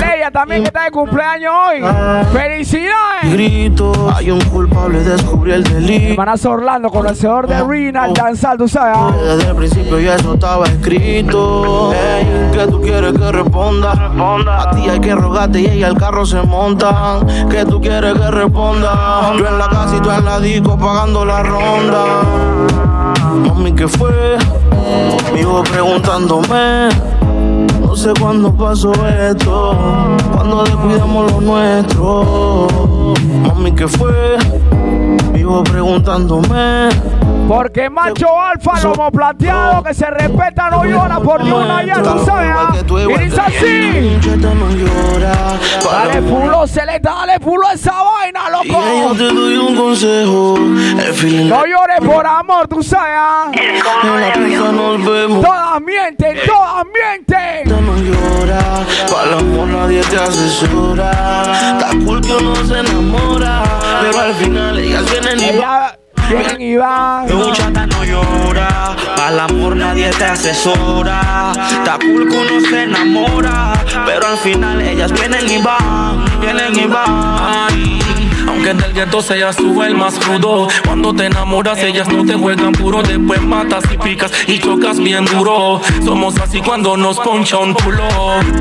Leia 0.00 0.30
también 0.30 0.62
que 0.62 0.68
está 0.68 0.84
de 0.84 0.90
cumpleaños 0.90 1.52
hoy. 1.68 1.82
¡Felicidades! 2.32 3.32
Grito, 3.32 4.12
hay 4.14 4.30
un 4.30 4.40
culpable, 4.42 5.00
descubrí 5.00 5.52
el 5.52 5.64
delito. 5.64 6.12
Hermanazo 6.12 6.50
Orlando, 6.50 6.90
conocedor 6.90 7.46
de 7.46 7.62
Rina, 7.62 8.04
al 8.04 8.14
danzar, 8.14 8.56
tú 8.56 8.68
sabes, 8.68 8.96
¿ah? 8.96 9.12
Desde 9.36 9.50
el 9.50 9.56
principio 9.56 9.98
ya 9.98 10.14
eso 10.14 10.34
estaba 10.34 10.66
escrito. 10.66 11.92
¿qué 12.52 12.66
tú 12.66 12.80
quieres 12.80 13.12
que 13.12 13.32
responda? 13.32 13.92
A 13.92 14.70
ti 14.70 14.88
hay 14.88 15.00
que 15.00 15.14
rogarte 15.14 15.60
y 15.60 15.66
ella 15.66 15.88
al 15.88 15.98
carro 15.98 16.24
se 16.24 16.40
monta. 16.42 17.20
¿Qué 17.50 17.64
tú 17.64 17.80
quieres 17.80 18.14
que 18.14 18.30
responda? 18.30 19.32
Yo 19.38 19.46
en 19.46 19.58
la 19.58 19.68
casa 19.68 19.96
y 19.96 20.00
tú 20.00 20.10
en 20.10 20.24
la 20.24 20.40
disco 20.40 20.78
pagando 20.78 21.24
la 21.24 21.42
ronda. 21.42 22.04
Mami, 23.36 23.72
¿qué 23.72 23.86
fue? 23.86 24.36
Vivo 25.34 25.62
preguntándome. 25.62 26.88
No 27.80 27.94
sé 27.94 28.12
cuándo 28.20 28.52
pasó 28.52 28.92
esto. 29.06 29.76
Cuando 30.32 30.64
descuidamos 30.64 31.32
lo 31.32 31.40
nuestro. 31.40 33.14
Mami, 33.46 33.72
¿qué 33.72 33.86
fue? 33.86 34.36
Vivo 35.32 35.62
preguntándome. 35.64 36.88
Porque 37.46 37.88
macho 37.88 38.40
alfa, 38.40 38.80
lomo 38.82 39.10
plateado, 39.12 39.82
que 39.82 39.94
se 39.94 40.10
respeta, 40.10 40.68
no 40.68 40.84
llora 40.84 41.20
por 41.20 41.44
ni 41.44 41.52
una 41.52 41.84
ya, 41.84 42.02
tú 42.02 42.24
sabes, 42.24 42.50
¿ah? 42.52 42.74
Y 42.74 43.24
dice 43.24 43.40
así. 43.40 44.18
Dale 45.84 46.22
pulo, 46.22 46.66
Celeta, 46.66 47.10
dale 47.10 47.38
pulo 47.40 47.68
a 47.68 47.72
esa 47.74 47.92
vaina, 48.02 48.50
loco. 48.50 49.14
te 49.16 49.24
doy 49.32 49.56
un 49.56 49.76
consejo. 49.76 50.58
No 50.58 51.64
llores 51.66 52.00
por 52.04 52.26
amor, 52.26 52.66
tú 52.66 52.82
sabes, 52.82 53.14
¿ah? 53.16 53.50
Todas 55.42 55.80
mienten, 55.82 56.38
todas 56.46 56.84
mienten. 56.86 57.68
No 57.68 57.96
llora, 57.96 58.84
para 59.10 59.38
amor 59.38 59.68
nadie 59.68 60.00
te 60.02 60.16
asesora. 60.16 61.10
Está 61.78 61.90
cool 62.04 62.20
que 62.20 62.34
uno 62.34 62.56
se 62.56 62.80
enamora, 62.80 63.62
pero 64.00 64.20
al 64.20 64.34
final 64.34 64.78
ellas 64.78 65.04
vienen 65.10 65.40
y. 65.40 66.05
Vienen 66.28 66.60
y 66.60 66.76
van. 66.76 67.26
Muchacha 67.34 67.86
no 67.86 68.04
llora, 68.04 68.96
el 69.28 69.40
amor 69.40 69.76
nadie 69.76 70.10
te 70.10 70.24
asesora. 70.24 71.52
Que 71.84 72.06
uno 72.08 72.60
se 72.68 72.82
enamora, 72.82 73.72
pero 74.04 74.26
al 74.26 74.36
final 74.38 74.80
ellas 74.80 75.12
vienen 75.12 75.48
y 75.48 75.62
van, 75.62 76.24
vienen 76.40 76.78
y 76.78 76.86
van. 76.86 78.35
Aunque 78.66 78.82
del 78.82 78.94
gueto 78.94 79.22
seas 79.22 79.54
tú 79.54 79.80
el 79.84 79.94
más 79.94 80.18
crudo 80.18 80.66
Cuando 80.84 81.14
te 81.14 81.26
enamoras 81.26 81.78
ellas 81.84 82.08
no 82.08 82.24
te 82.24 82.34
juegan 82.34 82.72
puro 82.72 83.00
Después 83.00 83.40
matas 83.42 83.84
y 83.92 83.96
picas 83.96 84.32
y 84.46 84.58
chocas 84.58 84.98
bien 84.98 85.24
duro. 85.24 85.80
Somos 86.04 86.36
así 86.38 86.60
cuando 86.60 86.96
nos 86.96 87.18
poncha 87.18 87.58
un 87.58 87.74
culo. 87.74 88.06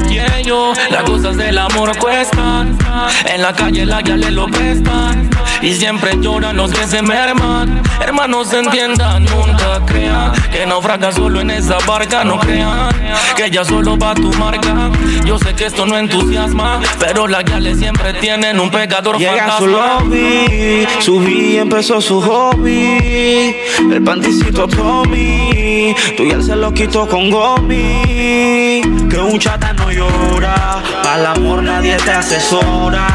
Yeah, 0.10 0.42
yo, 0.42 0.74
las 0.90 1.04
cosas 1.04 1.38
del 1.38 1.58
amor 1.58 1.98
cuestan. 1.98 2.78
En 3.26 3.42
la 3.42 3.54
calle 3.54 3.86
la 3.86 4.02
ya 4.02 4.16
le 4.16 4.32
lo 4.32 4.48
prestan. 4.48 5.30
Y 5.62 5.74
siempre 5.74 6.18
lloran 6.20 6.58
los 6.58 6.72
que 6.72 6.86
se 6.88 7.02
merman. 7.02 7.82
Hermanos 8.02 8.54
entiendan, 8.54 9.24
nunca 9.24 9.82
crean 9.86 10.34
Que 10.52 10.66
naufraga 10.66 11.12
solo 11.12 11.40
en 11.40 11.50
esa 11.50 11.78
barca 11.88 12.26
No 12.26 12.38
crean 12.40 12.90
que 13.36 13.46
ella 13.46 13.64
solo 13.64 13.98
va 13.98 14.12
a 14.12 14.16
tu 14.16 14.32
marca. 14.34 14.92
Yo 15.26 15.40
sé 15.40 15.56
que 15.56 15.66
esto 15.66 15.86
no 15.86 15.98
entusiasma 15.98 16.82
Pero 17.00 17.28
las 17.28 17.46
gales 17.46 17.80
siempre 17.80 18.14
tienen 18.16 18.60
un 18.60 18.70
pecador 18.70 19.18
Llega 19.18 19.48
fantasma 19.48 19.95
lobby, 20.00 20.88
subí 21.00 21.56
y 21.56 21.58
empezó 21.58 22.02
su 22.02 22.22
hobby. 22.22 23.56
El 23.92 24.04
panticito 24.04 24.68
Tommy, 24.68 25.96
tú 26.18 26.24
y 26.24 26.32
él 26.32 26.44
se 26.44 26.56
lo 26.56 26.74
quitó 26.74 27.08
con 27.08 27.30
gomi. 27.30 28.82
Que 29.10 29.18
un 29.18 29.40
chata 29.40 29.74
no 29.74 29.92
llora, 29.92 30.82
el 31.16 31.26
amor 31.26 31.64
nadie 31.64 31.98
te 31.98 32.12
asesora. 32.12 33.08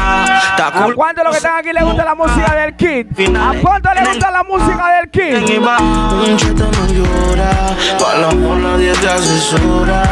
¿A 0.57 0.91
cuánto 0.95 1.23
los 1.23 1.31
que 1.31 1.37
están 1.37 1.57
aquí 1.57 1.69
le 1.73 1.83
gusta 1.83 2.05
la 2.05 2.15
música 2.15 2.55
del 2.55 2.75
Kid? 2.75 3.35
¿A 3.35 3.53
cuánto 3.61 3.89
le 3.93 4.05
gusta 4.05 4.31
la 4.31 4.43
música 4.43 4.91
del 4.97 5.09
Kid? 5.09 5.57
Un 5.57 6.37
chata 6.37 6.65
no 6.71 6.87
llora, 6.93 7.75
el 8.15 8.23
amor 8.23 8.57
nadie 8.57 8.93
te 8.93 9.09
asesora. 9.09 10.03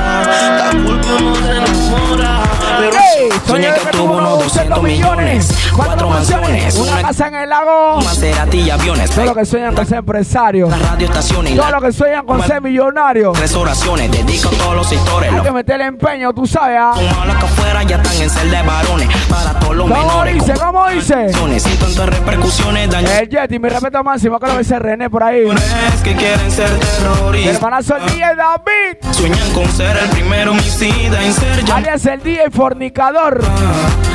Que 0.71 1.13
uno 1.13 1.35
se 1.35 1.51
enamora, 1.51 2.41
pero 2.79 2.97
¡Ey! 2.97 3.29
Soñé 3.45 3.67
que 3.73 3.97
tuvo 3.97 4.17
unos 4.17 4.43
200 4.43 4.83
millones, 4.83 5.49
cuatro 5.75 6.09
mansiones, 6.09 6.75
una 6.77 7.01
casa 7.01 7.27
en 7.27 7.35
el 7.35 7.49
lago. 7.49 8.01
Maserati 8.01 8.57
y 8.61 8.69
aviones. 8.69 9.09
Todos 9.11 9.25
los 9.27 9.37
que 9.37 9.45
sueñan 9.45 9.75
con 9.75 9.85
ser 9.85 9.97
empresarios. 9.99 10.69
Las 10.69 10.81
radioestaciones 10.89 11.53
y 11.53 11.55
Todos 11.55 11.71
las 11.71 11.81
los 11.81 11.91
que 11.91 11.97
sueñan 11.97 12.25
con 12.25 12.43
ser 12.43 12.61
millonarios. 12.61 13.33
tres 13.37 13.55
oraciones. 13.55 14.11
Dedico 14.11 14.49
a 14.49 14.51
todos 14.51 14.75
los 14.75 14.87
sectores. 14.87 15.29
Hay 15.29 15.35
Los 15.35 15.45
que 15.45 15.51
meterle 15.51 15.85
empeño, 15.85 16.33
tú 16.33 16.45
sabes, 16.47 16.77
¿ah? 16.79 16.93
malos 17.17 17.35
que 17.37 17.45
afuera 17.45 17.83
ya 17.83 17.95
están 17.97 18.21
en 18.21 18.29
ser 18.29 18.49
de 18.49 18.61
varones. 18.61 19.07
Para 19.29 19.59
todos 19.59 19.75
los 19.75 19.89
¿Cómo 19.89 20.01
menores. 20.01 20.33
dice? 20.35 20.53
¿Cómo 20.53 20.87
dice? 20.89 21.29
Sin 21.59 21.77
tantas 21.77 22.09
repercusiones, 22.09 22.89
daños. 22.89 23.11
El 23.11 23.29
Yeti, 23.29 23.59
mi 23.59 23.69
respeto 23.69 24.03
máximo, 24.03 24.39
que 24.39 24.47
lo 24.47 24.57
dice 24.57 24.79
René 24.79 25.09
por 25.09 25.23
ahí. 25.23 25.47
es 25.49 26.01
que 26.01 26.15
quieren 26.15 26.51
ser 26.51 26.69
terroristas. 26.79 27.55
hermanazo 27.55 27.95
el 27.97 28.37
David, 28.37 28.97
Sueñan 29.11 29.49
con 29.53 29.67
ser 29.71 29.97
el 29.97 30.09
primero 30.09 30.51
homicida 30.51 31.23
en 31.23 31.33
ser 31.33 31.57
llamado 31.63 31.75
alias 31.77 32.05
el 32.05 32.21
DJ 32.21 32.49
fornicador. 32.69 33.41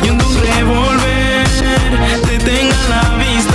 y 0.04 0.10
un 0.10 0.20
revólver 0.20 1.44
te 2.24 2.38
tenga 2.38 2.76
la 2.88 3.16
vista. 3.16 3.53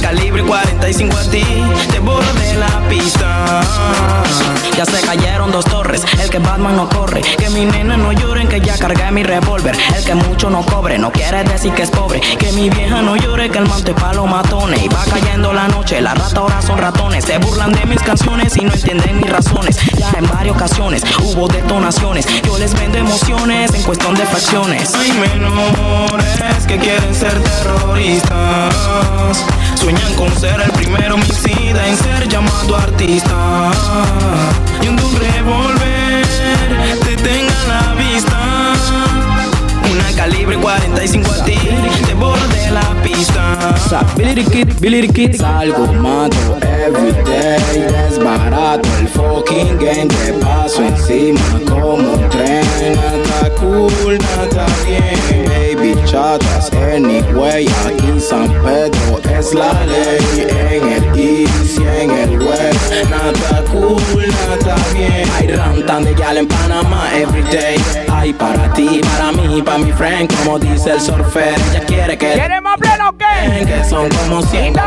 Calibre 0.00 0.42
45 0.42 1.16
a 1.16 1.30
ti, 1.30 1.44
te 1.90 1.98
borro 1.98 2.32
de 2.34 2.54
la 2.54 2.88
pista. 2.88 3.60
Ya 4.76 4.84
se 4.84 5.00
cayeron 5.00 5.50
dos 5.50 5.64
torres, 5.64 6.04
el 6.22 6.30
que 6.30 6.38
Batman 6.38 6.76
no 6.76 6.88
corre. 6.88 7.20
Que 7.20 7.50
mi 7.50 7.64
nena 7.64 7.96
no 7.96 8.12
lloren, 8.12 8.46
que 8.46 8.60
ya 8.60 8.78
cargué 8.78 9.10
mi 9.10 9.24
revólver. 9.24 9.76
El 9.96 10.04
que 10.04 10.14
mucho 10.14 10.50
no 10.50 10.64
cobre, 10.64 10.98
no 10.98 11.10
quiere 11.10 11.42
decir 11.42 11.72
que 11.72 11.82
es 11.82 11.90
pobre. 11.90 12.20
Que 12.20 12.52
mi 12.52 12.70
vieja 12.70 13.02
no 13.02 13.16
llore, 13.16 13.50
que 13.50 13.58
el 13.58 13.66
manto 13.66 13.90
es 13.90 14.00
pa' 14.00 14.14
los 14.14 14.30
matones. 14.30 14.80
Y 14.80 14.88
va 14.88 15.04
cayendo 15.04 15.52
la 15.52 15.66
noche, 15.66 16.00
la 16.00 16.14
rata 16.14 16.38
ahora 16.38 16.62
son 16.62 16.78
ratones. 16.78 17.24
Se 17.24 17.38
burlan 17.38 17.72
de 17.72 17.86
mis 17.86 18.00
canciones 18.00 18.56
y 18.56 18.60
no 18.60 18.72
entienden 18.72 19.16
mis 19.16 19.30
razones. 19.30 19.78
Ya 19.98 20.12
en 20.16 20.28
varias 20.28 20.54
ocasiones 20.54 21.02
hubo 21.24 21.48
detonaciones. 21.48 22.24
Yo 22.44 22.56
les 22.56 22.72
vendo 22.74 22.98
emociones 22.98 23.74
en 23.74 23.82
cuestión 23.82 24.14
de 24.14 24.24
fracciones. 24.26 24.94
Hay 24.94 25.10
menores 25.10 26.66
que 26.68 26.78
quieren 26.78 27.14
ser 27.16 27.42
terroristas 27.42 28.97
ser 30.36 30.60
el 30.60 30.70
primer 30.72 31.12
homicida 31.12 31.86
en 31.86 31.96
ser 31.96 32.28
llamado 32.28 32.76
artista. 32.76 33.70
Y 34.82 34.88
un 34.88 34.98
revolver 34.98 36.26
te 37.04 37.16
tenga 37.16 37.64
la 37.66 37.94
vista. 37.94 38.72
Una 39.90 40.16
calibre 40.16 40.56
45 40.56 41.30
a 41.30 41.44
ti, 41.44 41.58
la 42.70 43.02
pista. 43.02 43.58
Billy 44.16 44.44
Kid, 44.44 44.80
Billy 44.80 45.08
Kid. 45.08 45.34
Salgo, 45.36 45.86
mato, 45.94 46.58
everyday. 46.62 47.58
Desbarato 48.08 48.88
el 49.00 49.08
fucking 49.08 49.78
game. 49.78 50.08
Te 50.08 50.32
paso 50.34 50.82
encima 50.82 51.40
como 51.68 52.14
un 52.14 52.28
tren. 52.30 52.64
Nada 52.94 53.50
cool, 53.56 54.18
nada 54.18 54.66
bien. 54.86 55.44
Baby 55.48 55.94
chatas, 56.04 56.70
anyway. 56.72 57.66
Aquí 57.86 58.20
San 58.20 58.48
Pedro 58.62 59.20
es 59.38 59.54
la 59.54 59.72
ley. 59.86 60.46
En 60.70 60.88
el 60.92 61.18
east 61.18 61.78
y 61.78 62.02
en 62.02 62.10
el 62.10 62.38
west. 62.38 62.92
Nada 63.10 63.64
cool, 63.70 64.28
nada 64.28 64.76
bien. 64.94 65.28
Hay 65.36 65.48
rantan 65.48 66.04
de 66.04 66.14
gal 66.14 66.36
en 66.36 66.48
Panamá 66.48 67.08
everyday. 67.16 67.78
Hay 68.28 68.34
para 68.34 68.70
ti, 68.74 69.00
para 69.16 69.32
mí, 69.32 69.62
para 69.62 69.78
mi 69.78 69.90
friend. 69.90 70.30
Como 70.36 70.58
dice 70.58 70.90
el 70.90 71.00
surfer, 71.00 71.54
ella 71.70 71.80
quiere 71.86 72.18
que. 72.18 72.34
¿Quiere 72.34 72.60
más 72.60 72.76
pleno 72.78 73.08
o 73.08 73.16
qué? 73.16 73.64
Que 73.64 73.82
son 73.88 74.06
como 74.10 74.42
siempre. 74.42 74.82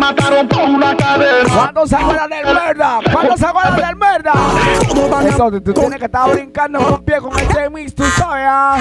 Mataron 0.00 0.48
por 0.48 0.62
una 0.62 0.96
cadera. 0.96 1.48
¿Cuándo 1.54 1.86
se 1.86 1.96
acuerdan 1.96 2.30
del 2.30 2.54
merda? 2.54 2.98
¿Cuándo 3.12 3.36
se 3.36 3.46
acuerdan 3.46 3.76
del 3.76 3.96
merda? 3.96 4.32
Eso, 5.28 5.50
tú 5.60 5.72
tienes 5.74 5.98
que 5.98 6.06
estar 6.06 6.30
brincando 6.30 6.78
con 6.80 7.04
pie 7.04 7.20
con 7.20 7.38
este 7.38 7.70
mix, 7.70 7.94
tú 7.94 8.04
sabes, 8.16 8.46
ah. 8.48 8.78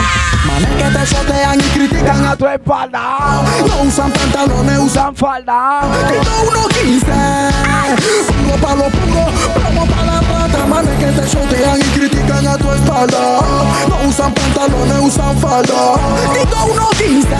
Manes 0.48 0.70
que 0.70 0.98
te 0.98 1.06
chotean 1.06 1.60
y 1.60 1.64
critican 1.64 2.26
a 2.26 2.36
tu 2.36 2.48
espalda. 2.48 3.42
No 3.68 3.88
usan 3.88 4.12
pantalones, 4.12 4.80
usan 4.80 5.16
falda. 5.16 5.82
Quito 6.08 6.32
uno 6.50 6.68
quince. 6.70 7.52
Puro 8.38 8.56
pa' 8.62 8.76
lo 8.76 8.86
puro, 8.86 9.26
plomo 9.54 9.86
pa' 9.86 10.04
la 10.06 10.20
plata. 10.22 10.66
Manes 10.66 10.98
que 10.98 11.12
te 11.12 11.28
chotean 11.28 11.80
y 11.80 11.84
critican 12.00 12.48
a 12.48 12.58
tu 12.58 12.72
espalda. 12.72 13.40
No 13.90 14.08
usan 14.08 14.34
pantalones, 14.34 15.00
usan 15.02 15.38
falda. 15.38 15.96
Quito 16.34 16.58
uno 16.72 16.90
quince. 16.98 17.36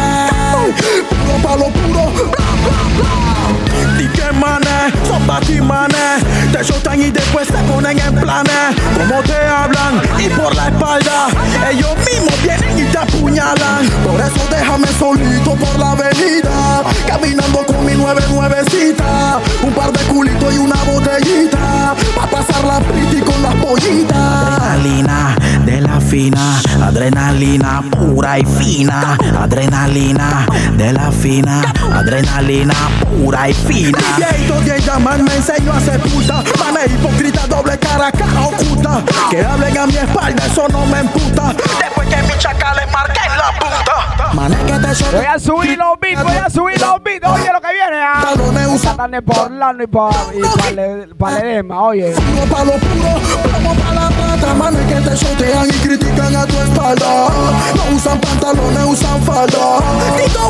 Puro 1.10 1.38
pa' 1.42 1.56
lo 1.56 1.66
puro, 1.70 2.12
bla, 2.12 2.59
bla, 2.70 2.84
bla. 2.98 3.98
Di 3.98 4.08
que 4.08 4.32
manes, 4.32 4.94
son 5.08 5.26
manes 5.68 6.24
Te 6.52 6.64
chotean 6.64 7.02
y 7.02 7.12
después 7.12 7.48
se 7.48 7.58
ponen 7.70 8.00
en 8.00 8.16
planes. 8.16 8.76
Como 8.98 9.22
te 9.24 9.36
hablan 9.36 10.02
y 10.20 10.30
por 10.30 10.56
la 10.56 10.68
espalda. 10.68 11.28
Ellos 11.70 11.96
mismos 11.98 12.42
vienen 12.44 12.80
y 12.80 12.84
te 12.84 12.98
apuñalan. 12.98 13.90
Por 14.06 14.22
eso 14.22 14.42
déjame 14.50 14.88
solito 15.00 15.56
por 15.56 15.78
la 15.80 15.92
avenida. 15.92 16.84
Caminando 17.08 17.66
con 17.66 17.86
mi 17.86 17.94
nueve 17.96 18.22
nuevecita. 18.30 19.40
Un 19.64 19.74
par 19.74 19.92
de 19.92 20.00
culitos 20.06 20.54
y 20.54 20.58
una 20.58 20.82
botellita. 20.84 21.96
Pa' 22.16 22.28
pasar 22.28 22.64
la 22.64 22.80
pretty 22.80 23.22
con 23.22 23.42
las 23.42 23.56
pollitas. 23.56 24.60
Adrenalina 24.80 25.36
de 25.70 25.82
la 25.82 26.02
fina, 26.02 26.60
adrenalina 26.84 27.84
pura 27.92 28.40
y 28.40 28.46
fina, 28.46 29.16
adrenalina 29.40 30.48
de 30.76 30.94
la 30.94 31.12
fina, 31.12 31.62
adrenalina 31.94 32.74
pura 33.08 33.50
y 33.50 33.54
fina. 33.54 34.00
Y 34.40 34.48
todo 34.48 34.62
llaman 34.62 35.24
me 35.24 35.36
enseño 35.36 35.72
a 35.72 35.80
ser 35.80 36.00
puta. 36.00 36.44
Mane 36.58 36.86
hipócrita, 36.88 37.46
doble 37.46 37.78
cara, 37.78 38.12
cara 38.12 38.48
oculta. 38.48 39.04
Que 39.30 39.46
hablen 39.46 39.78
a 39.78 39.86
mi 39.86 39.98
espalda, 39.98 40.44
eso 40.44 40.68
no 40.70 40.88
me 40.88 41.02
emputa. 41.02 41.54
Después 41.80 42.08
que 42.08 42.24
mi 42.24 42.40
chacales 42.40 42.92
marquen 42.92 43.32
la 43.38 43.52
punta. 43.60 44.29
Voy 44.34 45.26
a 45.26 45.40
subir 45.40 45.78
los 45.78 46.00
beats, 46.00 46.24
voy 46.24 46.36
a 46.36 46.50
subir 46.50 46.80
los 46.80 47.04
beats. 47.04 47.28
Oye 47.28 47.52
lo 47.52 47.62
que 47.62 47.74
viene, 47.74 48.02
ah. 48.02 48.34
Satan 48.78 49.12
por 49.26 49.38
Orlando 49.38 49.84
y 49.84 49.88
para 49.88 50.16
y 50.34 51.14
pa 51.16 51.32
Ledema, 51.32 51.84
oye. 51.84 52.12
Puro 52.12 52.46
pa' 52.46 52.64
lo 52.64 52.74
puro, 52.74 53.20
plomo 53.44 53.76
pa' 53.76 53.94
la 53.94 54.10
plata. 54.10 54.54
Manes 54.54 54.86
que 54.88 54.96
te 54.96 55.16
chotean 55.16 55.68
y 55.68 55.72
critican 55.72 56.36
a 56.36 56.46
tu 56.46 56.58
espalda. 56.58 57.30
No 57.76 57.96
usan 57.96 58.20
pantalones, 58.20 58.86
usan 58.86 59.22
falda. 59.24 59.80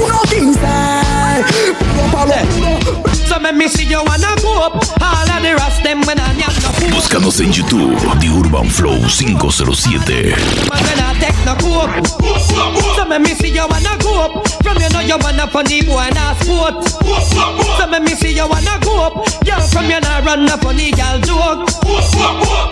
Uno 0.04 0.20
quince. 0.30 0.60
Puro 1.80 2.12
pa' 2.12 2.26
lo 2.26 2.94
puro. 2.94 3.19
So 3.50 3.56
me 3.56 3.66
me 3.66 3.68
see 3.68 3.86
you 3.86 3.98
wanna 4.06 4.36
go 4.44 4.62
up. 4.62 4.74
All 5.02 5.26
of 5.26 5.42
the 5.42 5.56
rest 5.58 5.82
them 5.82 6.02
when 6.06 6.20
I 6.20 6.30
am 6.30 6.54
no 6.62 6.70
fool. 6.78 6.92
Búscanos 6.92 7.40
en 7.40 7.52
YouTube, 7.52 7.98
The 8.22 8.30
Urban 8.30 8.70
Flow 8.70 9.00
507. 9.10 10.30
Man 10.70 10.84
when 10.86 11.00
I 11.02 11.18
take 11.18 11.34
no 11.50 11.56
coke. 11.58 12.06
So 12.96 13.06
me 13.10 13.18
me 13.18 13.34
see 13.34 13.50
you 13.50 13.66
wanna 13.66 13.98
go 14.04 14.22
up. 14.22 14.48
From 14.62 14.78
you 14.78 14.90
know 14.90 15.00
you 15.00 15.18
wanna 15.18 15.48
funny 15.48 15.82
boy 15.82 16.10
na 16.14 16.36
sport. 16.38 16.78
So 17.80 17.88
me 17.88 18.00
me 18.06 18.14
see 18.14 18.36
you 18.36 18.48
wanna 18.48 18.78
go 18.86 19.02
up. 19.02 19.14
Girl 19.44 19.62
from 19.74 19.90
you 19.90 20.00
nah 20.00 20.20
run 20.20 20.46
no 20.46 20.56
funny 20.58 20.92
girl 20.92 21.18
joke. 21.26 21.66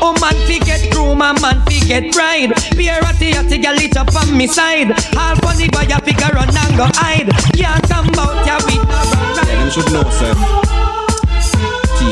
Oh 0.06 0.14
man 0.22 0.36
fi 0.46 0.60
get 0.60 0.94
through, 0.94 1.16
my 1.16 1.34
man 1.42 1.60
fi 1.66 1.80
get 1.88 2.14
pride. 2.14 2.54
Be 2.78 2.88
a 2.90 3.02
ratty 3.02 3.34
ratty 3.34 3.58
girl 3.58 3.82
it 3.82 3.98
up 3.98 4.14
on 4.16 4.38
me 4.38 4.46
side. 4.46 4.92
All 5.18 5.36
funny 5.42 5.70
boy 5.70 5.90
you 5.90 5.98
figure 6.06 6.30
run 6.38 6.54
and 6.54 6.78
go 6.78 6.86
hide. 7.02 7.34
Can't 7.58 7.82
come 7.90 8.14
out 8.20 8.46
ya 8.46 8.62
with 8.62 8.86
no 8.86 9.02
run 9.10 9.48
Yeah, 9.48 9.66
you 9.66 9.72
should 9.72 9.92
know, 9.92 10.06
sir. 10.12 10.67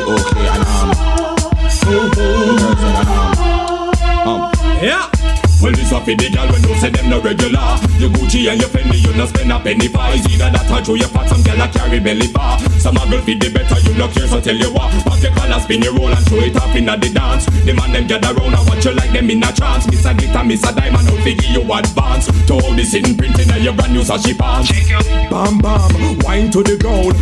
Okay, 0.03 0.47
and 0.47 0.63
um. 0.63 0.91
Mm-hmm. 1.85 3.37
Um. 4.27 4.51
Yeah. 4.81 5.14
Well, 5.65 5.73
this 5.73 5.89
a 5.89 5.97
for 5.97 6.13
the 6.13 6.29
gal 6.29 6.45
when 6.53 6.61
you 6.61 6.77
say 6.77 6.93
them 6.93 7.09
no 7.09 7.17
regular. 7.17 7.57
Your 7.97 8.13
Gucci 8.13 8.45
and 8.45 8.61
your 8.61 8.69
Fendi, 8.69 9.01
you 9.01 9.09
no 9.17 9.25
spend 9.25 9.49
a 9.49 9.57
penny 9.57 9.89
for. 9.89 10.05
It's 10.13 10.29
either 10.29 10.53
that 10.53 10.69
or 10.69 10.85
through 10.85 11.01
your 11.01 11.09
fat, 11.09 11.25
some 11.25 11.41
gal 11.41 11.57
a 11.57 11.65
carry 11.65 11.97
belly 11.97 12.29
bar. 12.29 12.61
Some 12.77 13.01
a 13.01 13.03
girl 13.09 13.17
feed 13.25 13.41
the 13.41 13.49
better, 13.49 13.81
you 13.81 13.97
no 13.97 14.05
care, 14.13 14.29
so 14.29 14.37
tell 14.37 14.53
you 14.53 14.69
what. 14.69 14.93
Pop 15.01 15.17
your 15.25 15.33
collar, 15.33 15.57
spin 15.57 15.81
your 15.81 15.97
roll 15.97 16.13
and 16.13 16.21
throw 16.29 16.37
it 16.37 16.53
off 16.53 16.69
inna 16.77 16.93
the 17.01 17.09
dance. 17.09 17.49
The 17.65 17.73
man 17.73 17.97
them 17.97 18.05
gather 18.05 18.37
round 18.37 18.53
and 18.53 18.61
watch 18.69 18.85
you 18.85 18.93
like 18.93 19.09
them 19.09 19.25
in 19.25 19.41
a 19.41 19.49
trance. 19.57 19.89
Miss 19.89 20.05
a 20.05 20.13
glitter, 20.13 20.43
miss 20.45 20.61
a 20.61 20.69
diamond, 20.69 21.09
out 21.09 21.17
figure 21.25 21.49
you 21.49 21.65
advance. 21.65 22.29
To 22.45 22.53
all 22.61 22.73
this 22.77 22.93
in 22.93 23.17
printing 23.17 23.49
and 23.49 23.63
your 23.65 23.73
brand 23.73 23.89
new 23.97 24.05
sashi 24.05 24.37
pants. 24.37 24.69
Bam 25.33 25.57
bam, 25.65 25.89
wine 26.21 26.53
to 26.53 26.61
the 26.61 26.77
ground. 26.77 27.17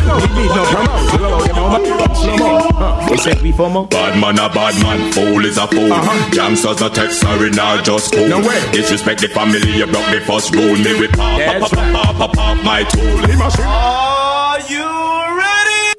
We 3.08 3.16
said 3.24 3.40
before, 3.40 3.72
mo. 3.72 3.88
Bad 3.88 4.20
man 4.20 4.36
a 4.36 4.52
bad 4.52 4.76
man, 4.84 5.14
fool 5.16 5.46
is 5.48 5.56
a 5.56 5.64
fool. 5.72 5.96
Gangsters 6.36 6.84
no 6.84 6.90
text, 6.90 7.22
sorry, 7.24 7.50
nah, 7.52 7.80
just 7.80 8.12
cool. 8.12 8.33
No 8.34 8.40
way. 8.40 8.60
Disrespect 8.72 9.22
the 9.22 9.28
family, 9.28 9.78
you 9.78 9.86
broke 9.86 10.10
the 10.10 10.20
first 10.26 10.56
rule. 10.56 10.74
Me 10.74 11.00
with 11.00 11.12
pop, 11.12 11.40
pop, 11.40 11.70
pop, 11.70 11.94
pop, 11.94 12.18
pop, 12.18 12.34
pop, 12.34 12.58
my 12.66 12.82
tool. 12.82 13.22
Are 13.62 14.60
you 14.74 14.90
ready? 15.38 15.94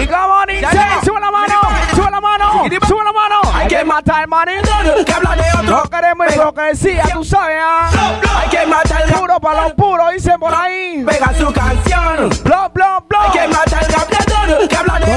Y 0.00 0.06
como 0.06 0.46
dice, 0.46 0.68
sube 1.04 1.20
la 1.20 1.30
mano, 1.32 1.60
sube 1.96 2.10
la 2.12 2.20
mano, 2.20 2.68
sube 2.86 3.04
la 3.04 3.12
mano. 3.12 3.40
Hay 3.52 3.66
que 3.66 3.84
matar, 3.84 4.28
maní. 4.28 4.52
Que 5.04 5.12
habla 5.12 5.34
de 5.34 5.58
otro. 5.58 5.62
No 5.64 5.82
queremos 5.90 6.36
hipocresía, 6.36 7.02
tú 7.12 7.24
sabes, 7.24 7.56
ah. 7.60 7.90
Hay 8.38 8.48
que 8.48 8.64
matar 8.66 9.12
Puro 9.12 9.40
para 9.40 9.64
los 9.64 9.72
puros, 9.72 10.12
dicen 10.12 10.38
por 10.38 10.54
ahí. 10.54 11.04
Pega 11.04 11.34
su 11.36 11.52
canción. 11.52 12.28
Blow, 12.44 12.70
blow, 12.72 13.04
blow. 13.08 13.22
Hay 13.22 13.30
que 13.32 13.48
matar 13.48 13.86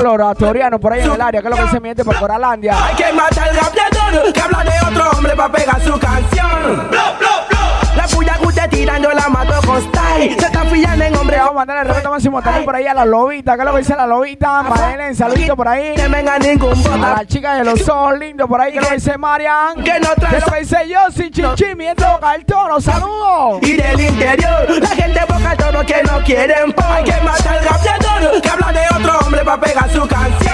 oratorianos 0.06 0.80
por 0.80 0.94
ahí 0.94 1.02
en 1.02 1.12
el 1.12 1.22
área, 1.22 1.42
que 1.42 1.48
es 1.48 1.56
lo 1.58 1.64
que 1.64 1.72
se 1.72 1.80
miente 1.80 2.04
por 2.04 2.16
Coralandia. 2.18 2.76
Hay 2.86 2.96
que 2.96 3.14
matar 3.14 3.50
gaviador. 3.54 4.34
Que 4.34 4.42
habla 4.42 4.64
de 4.64 4.72
otro 4.92 5.10
hombre 5.12 5.36
para 5.36 5.52
pegar 5.52 5.82
su 5.82 6.00
canción. 6.00 6.88
Blow, 6.90 7.18
blow, 7.20 7.48
blow. 7.50 7.87
Puya 8.14 8.38
que 8.40 8.48
usted 8.48 8.70
tira, 8.70 8.98
yo 8.98 9.12
la 9.12 9.28
mato 9.30 9.54
con 9.66 9.82
style. 9.82 10.36
Se 10.40 10.46
está 10.46 10.66
fillando 10.66 11.06
en 11.06 11.16
hombre. 11.16 11.38
Vamos 11.38 11.52
a 11.52 11.56
mandar 11.56 11.86
el 11.86 11.94
reto 11.94 12.10
máximo 12.10 12.42
también 12.42 12.66
por 12.66 12.76
ahí 12.76 12.88
a 12.88 12.94
la 12.94 13.06
lobita, 13.06 13.56
que 13.56 13.62
es 13.62 13.66
lo 13.66 13.72
que 13.74 13.78
dice 13.80 13.96
la 13.96 14.08
lobita. 14.08 14.64
Madeleine, 14.64 15.16
saludito 15.16 15.56
por 15.56 15.68
ahí. 15.68 15.94
Que 15.96 16.08
venga 16.08 16.40
ningún 16.40 16.72
A 16.72 16.76
bota. 16.76 16.98
la 16.98 17.26
chica 17.26 17.56
de 17.56 17.64
los 17.64 17.88
ojos 17.90 18.18
lindos 18.20 18.48
por 18.48 18.60
ahí, 18.62 18.74
que 18.74 18.82
lo 18.82 18.90
dice 18.90 19.18
Marian. 19.18 19.84
Que 19.84 20.00
no 20.00 20.10
Que 20.16 20.22
trae 20.22 20.40
lo 20.40 20.46
que 20.48 20.60
dice 20.60 20.78
yo, 20.90 21.00
sin 21.12 21.32
chichi, 21.32 21.76
mientras 21.76 22.14
toca 22.16 22.36
el 22.36 22.46
tono. 22.46 22.80
Saludos. 22.82 23.60
y 23.62 23.74
del 23.74 24.00
interior. 24.00 24.66
La 24.82 24.88
gente 24.90 25.20
boca 25.28 25.56
todo 25.58 25.86
que 25.86 26.04
no 26.04 26.20
quieren 26.24 26.72
po. 26.74 26.84
Hay 26.84 27.04
que 27.04 27.22
matar 27.22 27.58
al 27.58 27.66
gaviador 27.66 28.42
que 28.42 28.50
habla 28.50 28.72
de 28.72 28.88
otro 29.00 29.20
hombre 29.20 29.44
para 29.44 29.62
pegar 29.62 29.90
su 29.92 30.08
canción. 30.08 30.54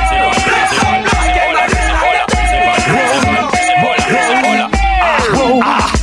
Hay 1.22 1.34
que 1.34 1.54
matar 1.54 1.90
al 1.90 3.24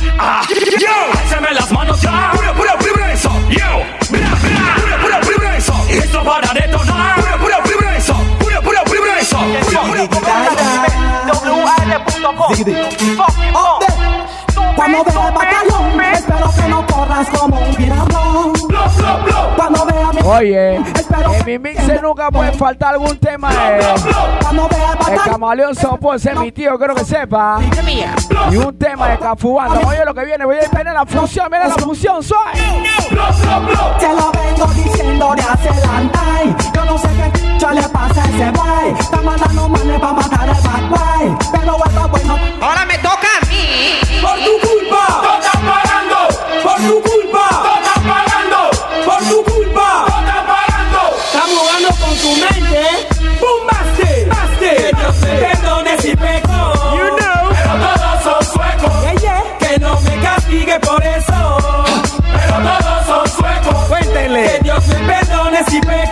Puro, 2.09 2.53
puro, 2.55 2.71
puro 2.79 3.05
eso. 3.05 3.29
Yo, 3.49 3.83
mira. 4.11 4.29
Puro, 4.31 4.97
puro, 5.01 5.19
puro 5.21 5.49
eso. 5.51 5.73
Esto 5.89 6.23
para 6.23 6.53
detonar. 6.53 7.15
Puro, 7.15 7.37
puro, 7.37 7.63
puro 7.63 7.89
eso. 7.91 8.13
Puro, 8.39 8.61
puro, 8.61 8.83
puro 8.85 9.15
eso. 9.19 9.37
Puro, 9.37 10.09
Cuando 14.75 15.03
vea 15.03 15.27
el 15.27 15.33
batallón, 15.33 16.01
espero 16.13 16.51
que 16.55 16.61
no 16.69 16.85
corras 16.87 17.29
como 17.29 17.59
un 17.59 17.75
pirabón. 17.75 18.30
Oye, 20.25 20.75
En 20.75 21.45
mi 21.45 21.57
mixer 21.59 22.01
nunca 22.01 22.29
puede 22.29 22.51
faltar 22.53 22.93
algún 22.93 23.17
tema 23.17 23.49
de. 23.53 23.79
El 25.11 25.19
camaleón 25.23 25.75
Sopo, 25.75 26.13
ese 26.13 26.31
es 26.31 26.39
mi 26.39 26.51
tío, 26.51 26.77
creo 26.77 26.95
que 26.95 27.03
sepa. 27.03 27.59
Y 28.51 28.55
un 28.57 28.77
tema 28.77 29.09
de 29.09 29.17
Cafubanda. 29.17 29.79
Oye, 29.87 30.05
lo 30.05 30.13
que 30.13 30.25
viene, 30.25 30.45
voy 30.45 30.57
a 30.57 30.69
tener 30.69 30.93
la 30.93 31.05
fusión, 31.05 31.47
mira 31.51 31.67
la 31.67 31.75
fusión, 31.75 32.21
soy. 32.23 32.37
Te 33.99 34.07
lo 34.13 34.31
vengo 34.31 34.65
diciendo 34.75 35.33
de 35.35 35.41
hace 35.41 35.69
Ay, 36.37 36.55
Yo 36.73 36.85
no 36.85 36.97
sé 36.97 37.07
qué 37.33 37.41
ya 37.61 37.71
le 37.73 37.83
pasa 37.89 38.23
a 38.23 38.25
ese 38.25 38.51
boy. 38.51 38.99
Está 38.99 39.21
mandando 39.21 39.69
manes 39.69 39.99
para 39.99 40.13
matar 40.13 40.49
el 40.49 40.55
bad 40.63 40.89
boy. 40.89 41.37
Pero 41.51 41.77
vuelva 41.77 42.07
bueno. 42.07 42.39
Ahora 42.59 42.85
me 42.85 42.97
toca 42.97 43.27
a 43.39 43.45
mí. 43.45 43.99
Por 44.19 44.35
tu 44.39 44.67
culpa. 44.67 45.21
¡Tú 45.21 45.29
estás 45.39 45.61
pagando! 45.61 46.17
Por 46.63 46.77
tu 46.77 47.01
culpa. 47.01 47.60
Castigue 60.71 60.79
por 60.79 61.03
eso. 61.03 61.83
Pero 62.31 62.55
todos 62.79 63.05
son 63.05 63.27
suecos. 63.29 63.87
Cuéntenle. 63.87 64.43
Que 64.43 64.59
Dios 64.63 64.87
me 64.87 64.95
perdone 64.95 65.63
si 65.65 65.81
peco. 65.81 66.10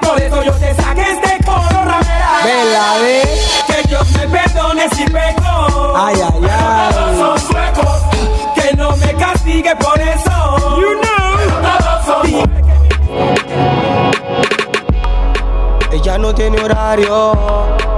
Por 0.00 0.20
eso 0.20 0.42
yo 0.42 0.52
te 0.52 0.74
saqué 0.74 1.02
este 1.12 1.44
coro 1.44 1.84
ramera. 1.84 2.30
Vela, 2.44 2.94
ve. 3.00 3.22
Que 3.66 3.88
Dios 3.88 4.10
me 4.12 4.28
perdone 4.28 4.88
si 4.90 5.04
peco. 5.04 5.94
Ay, 5.96 6.16
ay, 6.16 6.48
ay. 6.50 6.94
Todos 6.94 7.16
son 7.16 7.38
suecos. 7.52 8.02
Que 8.54 8.76
no 8.76 8.96
me 8.96 9.14
castigue 9.14 9.74
por 9.76 10.00
eso. 10.00 10.80
You 10.80 11.00
know. 11.00 11.18
Todos 11.62 12.04
son 12.06 12.48
Ella 15.90 16.18
no 16.18 16.34
tiene 16.34 16.60
horario, 16.60 17.34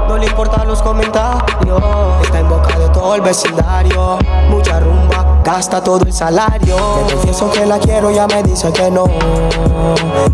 no 0.09 0.17
le 0.17 0.27
importan 0.27 0.67
los 0.67 0.81
comentarios. 0.81 1.83
Está 2.23 2.41
en 2.41 2.49
boca 2.49 2.79
de 2.79 2.89
todo 2.91 3.15
el 3.15 3.21
vecindario. 3.21 4.19
Mucha 4.49 4.81
rumba, 4.81 5.30
gasta 5.45 5.83
todo 5.83 6.05
el 6.05 6.13
salario. 6.13 6.77
Le 7.07 7.15
confieso 7.15 7.51
que 7.51 7.67
la 7.67 7.79
quiero, 7.79 8.11
ya 8.11 8.27
me 8.27 8.43
dice 8.43 8.73
que 8.73 8.91
no. 8.91 9.05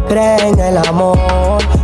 Cree 0.09 0.49
en 0.49 0.59
el 0.59 0.79
amor, 0.79 1.19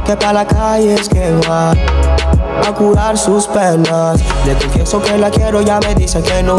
que 0.05 0.17
para 0.17 0.33
la 0.33 0.47
calle 0.47 0.95
es 0.95 1.09
que 1.09 1.33
va 1.49 1.73
a 1.73 2.73
curar 2.75 3.19
sus 3.19 3.47
penas. 3.47 4.21
Le 4.47 4.55
confieso 4.55 5.01
que 5.03 5.19
la 5.19 5.31
quiero, 5.31 5.61
ya 5.61 5.81
me 5.81 5.95
dice 5.95 6.23
que 6.23 6.43
no. 6.43 6.59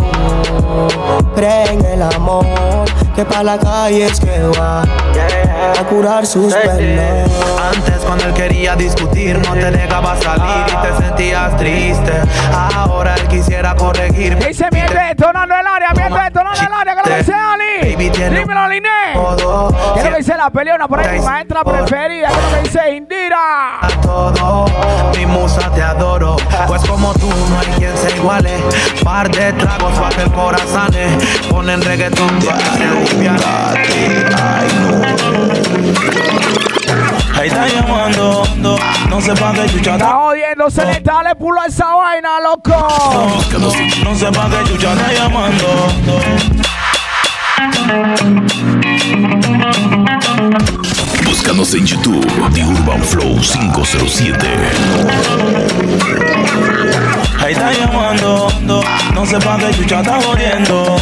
Cree 1.36 1.71
en 1.73 1.86
el 1.86 2.02
amor, 2.02 2.45
que 3.15 3.26
para 3.26 3.43
la 3.43 3.58
calle 3.58 4.06
es 4.06 4.19
que 4.19 4.41
va 4.60 4.82
a 4.82 5.84
curar 5.89 6.26
sus 6.26 6.54
penas. 6.54 7.30
Antes 7.76 8.02
cuando 8.06 8.26
él 8.26 8.34
quería 8.34 8.76
discutir 8.76 9.39
no 9.39 9.54
te 9.54 9.71
dejaba 9.71 10.15
salir 10.21 10.65
y 10.67 10.88
te 10.88 11.04
sentías 11.04 11.58
triste. 11.58 12.12
Ahora 12.54 13.15
él 13.15 13.28
quisiera 13.28 13.76
corregir. 13.76 14.38
Dice 14.38 14.67
miente 14.71 14.99
detonando 15.10 15.56
el 15.56 15.65
área, 15.65 15.93
miente 15.93 16.19
el 16.62 16.74
área, 16.74 16.96
que 16.96 17.10
lo 17.10 17.16
dice 17.18 17.34
Ali. 17.34 17.96
Dímelo, 17.96 18.68
Liné. 18.70 19.13
todo. 19.13 19.94
¿Qué 19.94 20.00
es 20.00 20.06
lo 20.06 20.12
que 20.12 20.18
dice 20.18 20.38
la 20.38 20.50
peleona 20.50 20.88
por 20.88 21.00
ahí? 21.00 21.20
Mi 21.20 21.26
maestra 21.26 21.63
preferida, 21.63 22.28
¿qué 22.28 22.34
es 22.34 22.44
lo 22.44 22.50
que 22.52 22.62
dice 22.63 22.96
Indira? 22.96 23.80
todo. 24.02 24.66
Mi 25.18 25.26
musa 25.26 25.70
te 25.74 25.82
adoro, 25.82 26.36
pues 26.68 26.84
como 26.86 27.13
tú 27.13 27.30
no 27.50 27.60
hay 27.60 27.68
quien 27.78 27.98
se 27.98 28.16
iguale. 28.16 28.52
Par 29.04 29.30
de 29.30 29.54
tragos 29.54 29.98
para 30.00 30.16
que 30.16 30.22
el 30.24 30.32
corazón 30.32 30.89
ponen 31.50 31.82
reggaetón 31.82 32.39
para 32.39 32.58
que 32.58 32.66
se 32.66 32.84
Ahí 37.36 37.48
está 37.48 37.67
llamando, 37.67 38.43
no, 38.58 38.78
no 39.10 39.22
sé 39.22 39.34
pa' 39.34 39.54
qué 39.54 39.65
chucha 39.67 39.93
Está 39.96 40.12
jodiendo, 40.12 40.69
se 40.69 40.86
le 40.86 41.00
dale 41.00 41.36
pulo 41.36 41.60
a 41.62 41.65
esa 41.65 41.96
vaina, 41.96 42.39
loco. 42.39 42.72
No 44.04 44.15
sé 44.15 44.32
pa' 44.32 44.50
qué 44.50 44.69
chucha 44.69 44.93
está 44.93 45.13
llamando. 45.13 45.67
Búscanos 51.26 51.74
en 51.74 51.86
YouTube, 51.86 52.26
The 52.54 52.63
Urban 52.63 53.02
Flow 53.04 53.39
507. 53.39 54.48
Ahí 57.43 57.54
está 57.54 57.74
llamando, 57.74 58.48
no 59.13 59.26
sé 59.26 59.39
pa' 59.39 59.58
qué 59.58 59.72
chucha 59.72 60.00
está 60.02 60.22
jodiendo. 60.22 60.96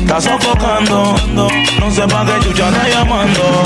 Está 0.00 0.20
sofocando, 0.20 1.14
no 1.34 1.90
sé 1.90 2.02
pa' 2.08 2.24
qué 2.26 2.48
chucha 2.48 2.68
está 2.68 2.88
llamando. 2.88 3.62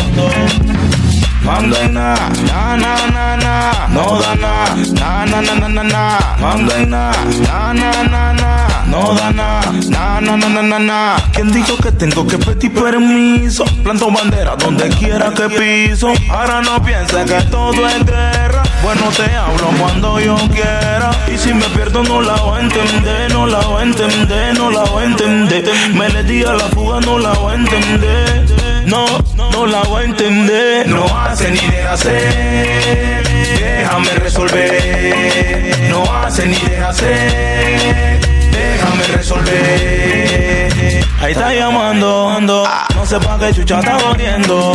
Mando 1.48 1.76
en 1.80 1.94
na, 1.94 2.14
na 2.52 2.76
na 2.76 3.36
na 3.36 3.88
no 3.88 4.20
da 4.20 4.34
na, 4.34 4.52
na 5.00 5.24
na 5.24 5.40
na 5.40 5.54
na 5.54 5.68
na 5.68 5.82
na, 5.82 6.18
mando 6.38 6.74
en 6.76 6.90
na, 6.90 7.10
na 7.48 7.72
na 7.72 8.32
na 8.34 8.68
no 8.86 9.14
da 9.14 9.32
na, 9.32 9.60
na 9.88 10.20
na 10.20 10.36
na 10.36 10.62
na 10.62 10.78
na. 10.78 11.16
¿Quién 11.32 11.50
dijo 11.50 11.76
que 11.78 11.90
tengo 11.90 12.26
que 12.26 12.36
pedir 12.36 12.72
permiso? 12.74 13.64
Planto 13.82 14.10
bandera 14.10 14.56
donde 14.56 14.90
quiera 14.90 15.32
que 15.32 15.48
piso. 15.48 16.12
Ahora 16.30 16.60
no 16.60 16.82
pienses 16.82 17.24
que 17.24 17.40
todo 17.50 17.88
es 17.88 18.04
guerra. 18.04 18.62
Bueno 18.82 19.08
te 19.16 19.34
hablo 19.34 19.70
cuando 19.80 20.20
yo 20.20 20.36
quiera. 20.52 21.10
Y 21.32 21.38
si 21.38 21.54
me 21.54 21.64
pierdo 21.70 22.02
no 22.02 22.20
la 22.20 22.34
voy 22.34 22.58
a 22.58 22.62
entender, 22.62 23.32
no 23.32 23.46
la 23.46 23.60
voy 23.60 23.80
a 23.80 23.84
entender, 23.84 24.58
no 24.58 24.70
la 24.70 24.84
voy 24.84 25.02
a 25.02 25.06
entender. 25.06 25.64
Me 25.94 26.08
le 26.10 26.22
di 26.24 26.44
a 26.44 26.52
la 26.52 26.68
fuga, 26.68 27.00
no 27.00 27.18
la 27.18 27.32
voy 27.32 27.52
a 27.52 27.56
entender. 27.56 28.47
No, 28.88 29.04
no 29.36 29.66
la 29.66 29.82
voy 29.82 30.02
a 30.02 30.04
entender. 30.06 30.88
No 30.88 31.04
hace 31.04 31.50
ni 31.50 31.60
de 31.60 31.82
hacer. 31.82 33.22
Déjame 33.60 34.10
resolver. 34.14 35.88
No 35.90 36.04
hace 36.16 36.46
ni 36.46 36.56
de 36.56 36.78
hacer. 36.78 38.20
Déjame 38.50 39.02
resolver. 39.14 41.04
Ahí 41.20 41.32
está 41.32 41.52
llamando, 41.52 42.40
no 42.40 42.64
sé 43.04 43.18
pa' 43.20 43.38
qué 43.38 43.52
chucha 43.52 43.80
está 43.80 43.98
jodiendo. 43.98 44.72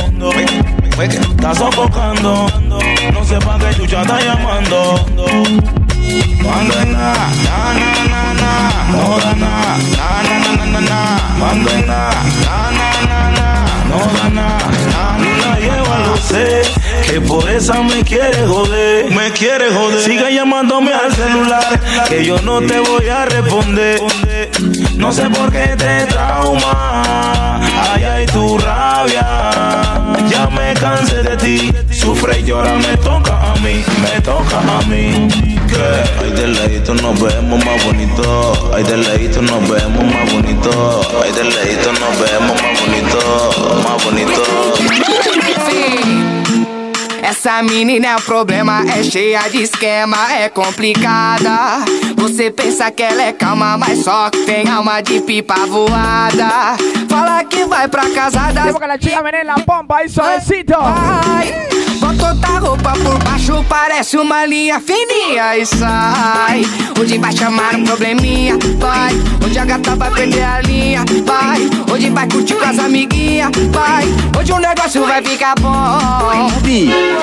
Está 0.99 1.55
sofocando, 1.55 2.47
no 2.69 3.25
sé 3.25 3.39
pa' 3.39 3.57
qué 3.57 3.75
chucha 3.75 4.01
está 4.03 4.19
llamando. 4.19 5.05
Mando 6.43 6.79
en 6.81 6.91
na, 6.91 7.13
na 7.45 7.73
na 7.79 7.91
na 8.11 8.23
na, 8.41 8.51
no 8.91 9.17
da 9.17 9.33
na, 9.33 9.51
na 9.97 10.07
na 10.27 10.35
na 10.43 10.65
na 10.65 10.79
na 10.81 11.51
en 11.51 11.63
na, 11.65 11.71
na 11.87 11.87
na 11.87 11.99
na 12.45 12.71
na, 12.71 12.82
no 13.93 13.99
da 14.13 14.29
na, 14.29 14.57
na 14.91 15.17
no 15.17 15.31
la 15.45 15.59
lleva 15.59 15.99
lo 16.07 16.17
sé, 16.17 16.61
que 17.07 17.21
por 17.21 17.49
esa 17.49 17.81
me 17.83 18.03
quiere 18.03 18.45
joder, 18.47 19.11
me 19.11 19.31
quiere 19.31 19.71
joder. 19.71 20.01
Sigue 20.01 20.33
llamándome 20.33 20.91
al 20.93 21.13
celular, 21.13 21.79
que 22.07 22.25
yo 22.25 22.41
no 22.41 22.61
te 22.61 22.79
voy 22.79 23.07
a 23.09 23.25
responder. 23.25 24.01
No 24.97 25.11
sé 25.11 25.29
por 25.29 25.51
qué 25.51 25.75
te 25.77 26.05
trauma, 26.07 27.59
ay 27.93 28.03
ay 28.03 28.25
tu 28.27 28.57
rabia. 28.57 29.82
Ya 30.29 30.47
me 30.47 30.73
cansé 30.73 31.21
de 31.23 31.37
ti, 31.37 31.71
sufre 31.91 32.39
y 32.39 32.43
llora, 32.43 32.73
me 32.75 32.95
toca 32.97 33.51
a 33.51 33.55
mí, 33.57 33.83
me 34.01 34.21
toca 34.21 34.59
a 34.59 34.81
mí. 34.87 35.27
Ay, 36.21 36.31
de 36.31 36.47
lejito 36.47 36.93
nos 36.93 37.19
vemos 37.19 37.65
más 37.65 37.83
bonito. 37.85 38.71
Ay, 38.73 38.83
de 38.83 38.97
lejito 38.97 39.41
nos 39.41 39.67
vemos 39.67 40.03
más 40.03 40.31
bonito. 40.33 41.01
Ay, 41.23 41.31
de 41.31 41.43
lejito 41.43 41.91
nos 41.93 42.19
vemos 42.19 42.61
más 42.61 42.79
bonito. 42.81 43.19
Más 43.83 44.03
bonito. 44.03 44.43
Essa 47.35 47.63
menina 47.63 48.09
é 48.09 48.15
um 48.15 48.21
problema, 48.21 48.83
é 48.95 49.03
cheia 49.03 49.49
de 49.49 49.63
esquema, 49.63 50.31
é 50.33 50.49
complicada. 50.49 51.83
Você 52.15 52.51
pensa 52.51 52.91
que 52.91 53.01
ela 53.01 53.23
é 53.23 53.33
calma, 53.33 53.75
mas 53.75 54.03
só 54.03 54.29
tem 54.29 54.69
alma 54.69 55.01
de 55.01 55.19
pipa 55.19 55.65
voada. 55.65 56.77
Fala 57.09 57.43
que 57.43 57.65
vai 57.65 57.87
pra 57.87 58.07
casa 58.11 58.51
da. 58.51 58.67
Tipo 58.67 58.79
que 58.79 58.85
la 58.85 58.99
chica 58.99 59.23
viene 59.23 59.41
en 59.41 59.47
la 59.47 59.55
pompa 59.55 60.07
suavecito. 60.07 60.77
Ai, 60.79 61.72
bota 62.03 62.29
outra 62.29 62.59
roupa 62.59 62.91
por 62.91 63.17
baixo, 63.23 63.63
parece 63.69 64.17
uma 64.17 64.45
linha 64.45 64.79
fininha 64.79 65.57
e 65.57 65.65
sai. 65.65 66.63
Hoje 66.99 67.17
vai 67.17 67.31
chamar 67.31 67.75
um 67.75 67.83
probleminha, 67.83 68.57
vai. 68.77 69.13
Hoje 69.43 69.57
a 69.57 69.65
gata 69.65 69.95
vai 69.95 70.11
perder 70.11 70.43
a 70.43 70.61
linha, 70.61 71.05
vai. 71.25 71.59
Hoje 71.91 72.09
vai 72.09 72.27
curtir 72.27 72.55
com 72.55 72.65
as 72.65 72.79
amiguinhas, 72.79 73.51
vai. 73.71 74.05
Hoje 74.37 74.51
o 74.51 74.59
negócio 74.59 75.05
vai 75.05 75.23
ficar 75.23 75.55
bom. 75.59 76.51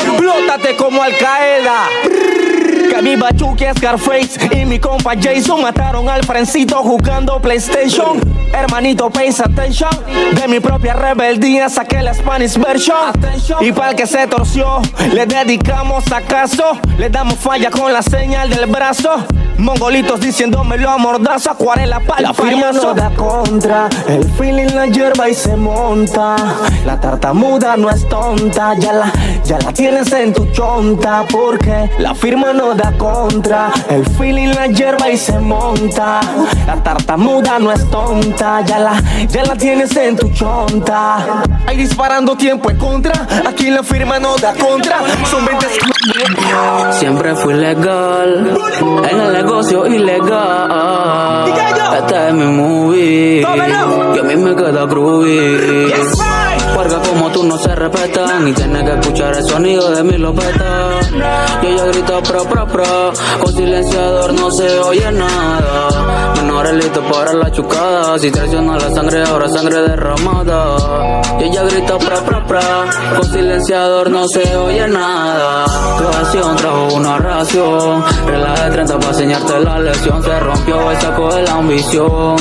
Explótate 0.03 0.75
como 0.75 1.03
Al 1.03 1.13
Porque 2.91 3.03
mi 3.03 3.15
Bachuki 3.15 3.67
Scarface 3.77 4.49
y 4.51 4.65
mi 4.65 4.81
compa 4.81 5.13
Jason 5.15 5.63
mataron 5.63 6.09
al 6.09 6.25
frencito 6.25 6.79
jugando 6.79 7.41
PlayStation. 7.41 8.19
Hermanito, 8.53 9.11
pay 9.11 9.29
attention. 9.29 9.91
De 10.35 10.49
mi 10.49 10.59
propia 10.59 10.95
rebeldía 10.95 11.69
saqué 11.69 12.03
la 12.03 12.13
Spanish 12.13 12.59
version. 12.59 13.13
Y 13.61 13.71
para 13.71 13.91
el 13.91 13.97
que 13.97 14.09
se 14.09 14.27
torció, 14.27 14.83
le 15.13 15.25
dedicamos 15.25 16.11
acaso. 16.11 16.79
Le 16.99 17.09
damos 17.11 17.37
falla 17.37 17.71
con 17.71 17.93
la 17.93 18.03
señal 18.03 18.51
del 18.51 18.67
brazo. 18.67 19.25
Mongolitos 19.59 20.21
diciéndome 20.21 20.79
lo 20.79 20.91
amordazo, 20.91 21.51
acuarela 21.51 22.01
para 22.01 22.23
La 22.23 22.35
firma 22.35 22.73
no 22.73 22.95
da 22.95 23.11
contra, 23.11 23.91
el 24.09 24.25
feeling 24.33 24.75
la 24.75 24.87
hierba 24.87 25.29
y 25.29 25.35
se 25.35 25.55
monta. 25.55 26.35
La 26.87 26.99
tartamuda 26.99 27.77
no 27.77 27.91
es 27.91 28.09
tonta, 28.09 28.75
ya 28.79 28.95
la, 28.95 29.13
ya 29.45 29.59
la 29.59 29.71
tienes 29.73 30.11
en 30.13 30.33
tu 30.33 30.47
chonta. 30.47 31.25
Porque 31.31 31.91
la 31.99 32.15
firma 32.15 32.55
no 32.55 32.75
da 32.75 32.80
contra, 32.97 33.71
el 33.89 34.05
feeling 34.17 34.49
la 34.49 34.67
hierba 34.67 35.11
y 35.11 35.17
se 35.17 35.39
monta. 35.39 36.21
La 36.67 36.77
tartamuda 36.83 37.59
no 37.59 37.73
es 37.73 37.89
tonta, 37.91 38.63
ya 38.63 38.79
la, 38.79 39.03
ya 39.29 39.45
la 39.45 39.55
tienes 39.55 39.95
en 39.97 40.17
tu 40.17 40.29
chonta. 40.31 41.43
Ahí 41.67 41.77
disparando 41.77 42.37
tiempo 42.37 42.71
en 42.71 42.79
contra, 42.79 43.27
aquí 43.47 43.71
la 43.71 43.83
firma 43.83 44.19
no 44.19 44.37
da 44.37 44.55
contra. 44.55 44.99
Son 45.31 45.45
20 45.45 45.67
Siempre 46.99 47.35
fui 47.37 47.55
legal 47.55 48.57
en 49.11 49.21
el 49.21 49.33
negocio 49.33 49.87
ilegal. 49.87 51.53
Este 51.99 52.29
es 52.29 52.35
mi 52.35 52.47
movie. 52.47 53.41
Y 53.41 54.19
a 54.19 54.23
mí 54.23 54.37
me 54.37 54.55
queda 54.57 54.87
groovy. 54.87 55.93
Tú 57.41 57.47
no 57.47 57.57
se 57.57 57.75
respetan 57.75 58.49
y 58.49 58.53
tienes 58.53 58.83
que 58.83 59.01
escuchar 59.01 59.35
el 59.35 59.43
sonido 59.43 59.91
de 59.93 60.05
mi 60.05 60.19
lopeta. 60.19 61.01
Y 61.63 61.67
ella 61.69 61.87
grita 61.87 62.21
pro 62.21 62.45
pro 62.45 62.67
pro, 62.67 63.13
con 63.41 63.55
silenciador 63.55 64.35
no 64.35 64.51
se 64.51 64.79
oye 64.81 65.11
nada. 65.11 66.40
Menores 66.61 66.85
listos 66.85 67.05
para 67.11 67.33
la 67.33 67.51
chucada, 67.51 68.19
si 68.19 68.31
traiciona 68.31 68.77
la 68.77 68.91
sangre 68.95 69.23
ahora 69.23 69.49
sangre 69.49 69.81
derramada. 69.81 71.23
Y 71.41 71.45
ella 71.45 71.63
grita 71.63 71.97
pro 71.97 72.23
pro 72.23 72.47
pro, 72.47 72.61
con 73.17 73.33
silenciador 73.33 74.11
no 74.11 74.29
se 74.29 74.55
oye 74.57 74.87
nada. 74.87 75.65
Tu 75.97 76.07
acción 76.07 76.57
trajo 76.57 76.89
una 76.97 77.17
ración, 77.17 78.05
regla 78.27 78.53
de 78.53 78.71
30 78.73 78.99
para 78.99 79.09
enseñarte 79.09 79.61
la 79.61 79.79
lección. 79.79 80.23
Se 80.23 80.41
rompió 80.41 80.91
el 80.91 81.01
saco 81.01 81.35
de 81.35 81.43
la 81.45 81.53
ambición. 81.55 82.37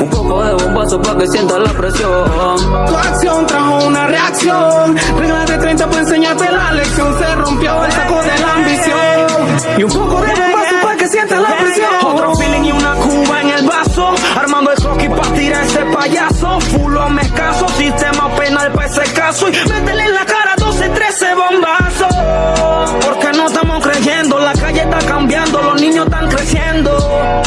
Un 0.00 0.10
poco 0.10 0.44
de 0.44 0.54
bombazo 0.54 1.02
para 1.02 1.18
que 1.18 1.26
sientas 1.26 1.58
la 1.58 1.72
presión. 1.72 2.86
Tu 2.86 2.96
acción 2.96 3.46
trajo 3.46 3.86
una 3.86 4.06
reacción. 4.06 4.96
Regla 5.18 5.44
de 5.46 5.58
30 5.58 5.86
para 5.88 6.00
enseñarte 6.00 6.48
la 6.48 6.72
lección. 6.74 7.18
Se 7.18 7.34
rompió 7.34 7.84
el 7.84 7.90
saco 7.90 8.22
de 8.22 8.38
la 8.38 8.54
ambición. 8.54 9.78
Y 9.78 9.82
un 9.82 9.90
poco 9.90 10.20
de 10.20 10.28
bombazo 10.28 10.83
que 11.04 11.10
sientas 11.10 11.40
la 11.40 11.56
presión. 11.56 11.90
Otro 12.02 12.34
feeling 12.36 12.64
y 12.64 12.72
una 12.72 12.94
cuba 12.94 13.40
en 13.42 13.50
el 13.50 13.66
vaso. 13.66 14.14
Armando 14.36 14.70
el 14.72 14.78
croquis 14.78 15.10
para 15.10 15.34
tirar 15.34 15.64
ese 15.64 15.84
payaso. 15.86 16.60
Fulo 16.60 17.02
a 17.02 17.20
escaso. 17.20 17.68
Sistema 17.68 18.34
penal 18.36 18.72
para 18.72 18.88
ese 18.88 19.12
caso. 19.12 19.48
Y 19.48 19.68
métele 19.68 20.04
en 20.04 20.14
la 20.14 20.24
cara 20.24 20.54
12, 20.56 20.88
13 20.88 21.26
bombazos. 21.34 23.04
Porque 23.04 23.36
no 23.36 23.46
estamos 23.46 23.86
creyendo. 23.86 24.38
La 24.38 24.52
calle 24.52 24.80
está 24.82 24.98
cambiando. 24.98 25.62
Los 25.62 25.80
niños 25.80 26.06
están 26.06 26.28
creciendo. 26.28 27.42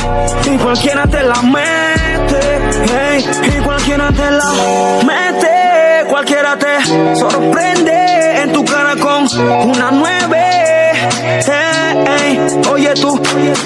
Y 0.45 0.57
cualquiera 0.57 1.07
te 1.07 1.23
la 1.23 1.41
mete. 1.41 2.59
Hey, 2.93 3.25
y 3.57 3.61
cualquiera 3.61 4.11
te 4.11 4.31
la 4.31 4.51
mete. 5.05 6.09
Cualquiera 6.09 6.57
te 6.57 7.15
sorprende 7.15 8.41
en 8.43 8.53
tu 8.53 8.63
cara 8.65 8.95
con 8.97 9.27
una 9.69 9.91
nueve. 9.91 10.16
Hey, 11.45 12.05
hey, 12.07 12.61
Oye 12.71 12.93
tú, 12.95 13.19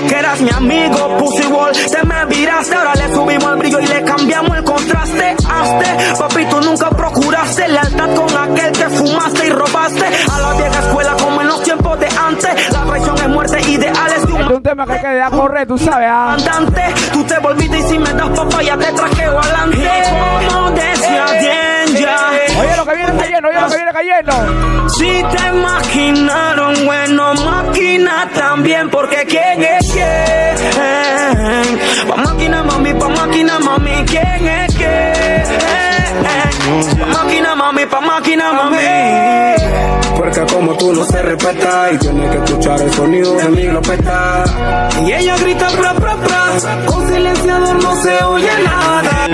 que 0.08 0.16
eras 0.16 0.42
mi 0.42 0.50
amigo, 0.50 1.18
Pussy 1.18 1.48
Wall, 1.48 1.72
te 1.72 2.06
me 2.06 2.26
viraste, 2.26 2.76
ahora 2.76 2.94
le 2.96 3.14
subimos 3.14 3.52
el 3.52 3.58
brillo 3.58 3.80
y 3.80 3.88
le 3.88 4.04
cambiamos 4.04 4.58
el 4.58 4.64
contraste. 4.64 5.36
Hazte, 5.50 6.18
papi, 6.20 6.46
tú 6.46 6.62
nunca 6.62 6.90
procuraste 6.90 7.68
lealtad 7.68 8.16
con 8.16 8.38
aquel 8.38 8.72
que 8.74 8.90
fumaste 8.90 9.48
y 9.48 9.50
robaste 9.52 10.06
a 10.06 10.40
la 10.40 10.54
vieja 10.54 10.80
escuela 10.80 11.16
como 11.22 11.42
en 11.42 11.48
los 11.48 11.64
tiempos 11.64 12.00
de 12.00 12.08
antes. 12.08 12.74
La 12.74 12.84
traición 12.84 13.18
es 13.18 13.28
muerte, 13.30 13.62
ideales 13.62 14.28
de 14.28 14.34
un 14.34 14.42
Es 14.42 14.48
un 14.50 14.64
tema 14.64 14.86
que 14.86 15.00
queda 15.00 15.30
correr, 15.30 15.68
tú 15.68 15.78
sabes, 15.78 16.10
ah. 16.12 16.34
andante. 16.34 16.82
Tú 17.14 17.24
te 17.24 17.40
volviste 17.40 17.80
y 17.80 17.84
si 17.84 18.00
me 18.00 18.14
das 18.14 18.30
papaya 18.30 18.78
te 18.78 18.92
traqueo 18.92 19.40
adelante. 19.40 19.90
Como 20.50 20.72
decía 20.72 21.26
ya. 22.00 22.41
Oye 22.60 22.78
lo 22.78 22.86
que 22.86 22.96
viene 22.96 23.14
cayendo, 23.18 23.48
oye 23.50 23.62
lo 23.62 23.70
que 23.70 23.76
viene 23.76 23.92
cayendo. 23.92 24.90
Si 24.90 25.24
te 25.36 25.52
maquinaron, 25.54 26.86
bueno, 26.86 27.34
máquina 27.34 28.30
también, 28.34 28.90
porque 28.90 29.26
quién 29.28 29.64
es 29.64 29.92
quién. 29.92 31.78
Pa' 32.08 32.16
máquina, 32.18 32.64
mami, 32.64 32.94
pa' 32.94 33.10
máquina, 33.10 33.60
mami, 33.60 34.06
quién 34.06 34.48
es 34.48 34.76
quién. 34.76 35.44
Pa' 37.00 37.06
máquina, 37.06 37.56
mami, 37.56 37.86
pa' 37.86 38.02
máquina, 38.02 38.54
mami. 38.54 38.78
Porque 40.18 40.42
como 40.54 40.78
tú 40.78 40.94
no 40.94 41.04
se 41.06 41.22
respeta 41.22 41.92
y 41.92 41.98
tienes 41.98 42.30
que 42.30 42.38
escuchar 42.44 42.82
el 42.82 42.94
sonido 42.94 43.34
de 43.34 43.50
mi 43.50 43.64
glopeta. 43.64 44.44
Y 45.06 45.14
ella 45.14 45.38
grita 45.38 45.68
pra, 45.70 45.94
pra, 45.94 46.16
pra, 46.16 46.86
con 46.86 47.08
silenciador 47.08 47.82
no 47.82 47.96
se 48.04 48.24
oye 48.24 48.52
nada. 48.64 49.28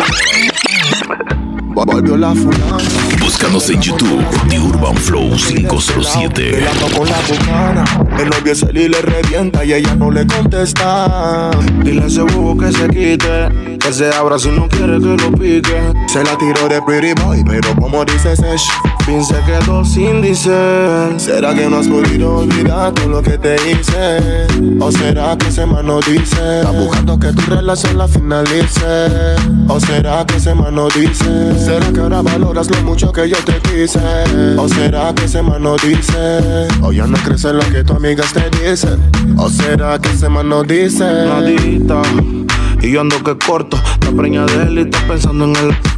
Volvió 1.86 2.18
la 2.18 2.34
fulana. 2.34 3.07
Búscanos 3.40 3.70
en 3.70 3.80
YouTube, 3.80 4.26
The 4.50 4.60
Urban 4.60 4.96
Flow 4.96 5.30
507. 5.30 6.54
Bailando 6.54 6.98
con 6.98 7.08
la 7.08 7.20
bucana. 7.30 7.84
El 8.18 8.30
novio 8.30 8.52
es 8.52 8.64
él 8.64 8.76
y 8.76 8.90
le 8.90 9.00
revienta 9.00 9.64
y 9.64 9.74
ella 9.74 9.94
no 9.94 10.10
le 10.10 10.26
contesta. 10.26 11.52
Dile 11.84 12.02
a 12.02 12.08
ese 12.08 12.24
bobo 12.24 12.58
que 12.58 12.72
se 12.72 12.88
quite, 12.88 13.78
que 13.78 13.94
se 13.94 14.12
abra 14.12 14.40
si 14.40 14.50
no 14.50 14.68
quiere 14.68 14.98
que 14.98 15.24
lo 15.24 15.32
pique. 15.34 15.94
Se 16.08 16.24
la 16.24 16.36
tiró 16.36 16.68
de 16.68 16.82
pretty 16.82 17.14
boy, 17.22 17.44
pero 17.46 17.76
como 17.76 18.04
dice 18.06 18.36
Sesh, 18.36 18.68
Fin 19.08 19.24
se 19.24 19.42
quedó 19.46 19.86
sin 19.86 20.22
dice. 20.22 20.52
¿Será 21.16 21.56
que 21.56 21.70
no 21.70 21.78
has 21.78 21.88
podido 21.88 22.40
olvidar 22.40 22.92
todo 22.92 23.08
lo 23.08 23.22
que 23.22 23.38
te 23.38 23.56
hice? 23.56 24.20
¿O 24.82 24.92
será 24.92 25.38
que 25.38 25.46
no 25.82 26.02
dice? 26.02 26.60
Está 26.60 26.72
buscando 26.72 27.18
que 27.18 27.32
tu 27.32 27.42
relación 27.50 27.98
la 27.98 28.10
finalice. 28.10 29.08
¿O 29.70 29.80
será 29.80 30.26
que 30.26 30.36
no 30.74 30.90
dice? 30.90 31.58
¿Será 31.58 31.90
que 31.94 32.02
ahora 32.02 32.22
valoras 32.22 32.70
lo 32.70 32.84
mucho 32.84 33.14
que 33.14 33.30
yo 33.30 33.38
te 33.46 33.62
quise? 33.62 34.02
¿O 34.58 34.68
será 34.68 35.16
que 35.16 35.26
no 35.42 35.78
dice? 35.78 36.68
¿O 36.82 36.92
ya 36.92 37.08
no 37.08 37.18
crees 37.20 37.46
en 37.46 37.60
lo 37.60 37.64
que 37.64 37.86
tu 37.86 37.94
amigas 37.94 38.34
te 38.34 38.50
dicen? 38.60 39.00
¿O 39.38 39.50
será 39.50 40.00
que 40.00 40.10
no 40.44 40.64
dice? 40.66 41.06
Nadita, 41.06 42.02
y 42.82 42.92
yo 42.92 43.00
ando 43.00 43.24
que 43.24 43.38
corto. 43.38 43.80
Te 44.02 44.12
preña 44.12 44.46
de 44.48 44.64
él 44.64 44.80
y 44.80 44.82
estás 44.82 45.04
pensando 45.04 45.46
en 45.46 45.56
él. 45.56 45.97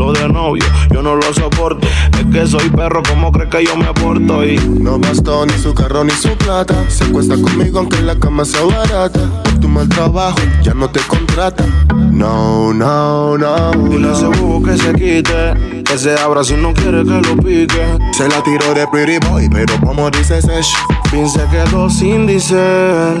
Lo 0.00 0.14
de 0.14 0.26
novio, 0.30 0.64
yo 0.90 1.02
no 1.02 1.14
lo 1.14 1.34
soporto. 1.34 1.86
Es 2.18 2.24
que 2.32 2.46
soy 2.46 2.70
perro, 2.70 3.02
¿cómo 3.06 3.30
crees 3.30 3.50
que 3.50 3.66
yo 3.66 3.76
me 3.76 3.92
porto? 3.92 4.42
Y 4.46 4.56
no 4.56 4.98
bastó 4.98 5.44
ni 5.44 5.52
su 5.52 5.74
carro 5.74 6.04
ni 6.04 6.12
su 6.12 6.30
plata. 6.38 6.88
Se 6.88 7.04
acuesta 7.04 7.34
conmigo 7.34 7.80
aunque 7.80 8.00
la 8.00 8.18
cama 8.18 8.46
sea 8.46 8.64
barata. 8.64 9.20
Por 9.44 9.60
tu 9.60 9.68
mal 9.68 9.90
trabajo, 9.90 10.38
ya 10.62 10.72
no 10.72 10.88
te 10.88 11.00
contrata. 11.00 11.66
No, 12.10 12.72
no, 12.72 13.36
no. 13.36 13.72
Dile 13.90 14.08
a 14.08 14.12
ese 14.12 14.24
bobo 14.24 14.62
que 14.62 14.78
se 14.78 14.94
quite. 14.94 15.79
Que 15.90 15.98
se 15.98 16.14
abra 16.20 16.44
si 16.44 16.54
no 16.54 16.72
quiere 16.72 17.02
que 17.02 17.20
lo 17.20 17.36
pique. 17.36 17.98
Se 18.12 18.28
la 18.28 18.40
tiró 18.44 18.72
de 18.74 18.86
pretty 18.92 19.18
boy, 19.28 19.48
pero 19.50 19.74
como 19.84 20.08
dice 20.08 20.40
Sesh, 20.40 20.72
Fin 21.10 21.28
se 21.28 21.44
quedó 21.48 21.90
sin 21.90 22.28
dice. 22.28 22.54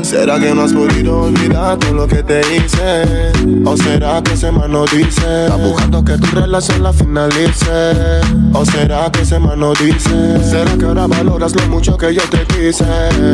¿Será 0.02 0.38
que 0.38 0.54
no 0.54 0.62
has 0.62 0.72
podido 0.72 1.22
olvidar 1.22 1.76
todo 1.78 1.94
lo 1.94 2.06
que 2.06 2.22
te 2.22 2.40
hice? 2.54 3.32
¿O 3.64 3.76
será 3.76 4.22
que 4.22 4.34
ese 4.34 4.52
man 4.52 4.70
no 4.70 4.84
dice? 4.84 5.46
Está 5.46 5.56
buscando 5.56 6.04
que 6.04 6.16
tu 6.16 6.26
relación 6.36 6.84
la 6.84 6.92
finalice. 6.92 8.20
¿O 8.52 8.64
será 8.64 9.10
que 9.10 9.22
ese 9.22 9.40
man 9.40 9.58
no 9.58 9.72
dice? 9.72 10.38
¿Será 10.44 10.78
que 10.78 10.84
ahora 10.84 11.08
valoras 11.08 11.56
lo 11.56 11.66
mucho 11.66 11.96
que 11.96 12.14
yo 12.14 12.22
te 12.30 12.46
quise? 12.46 12.84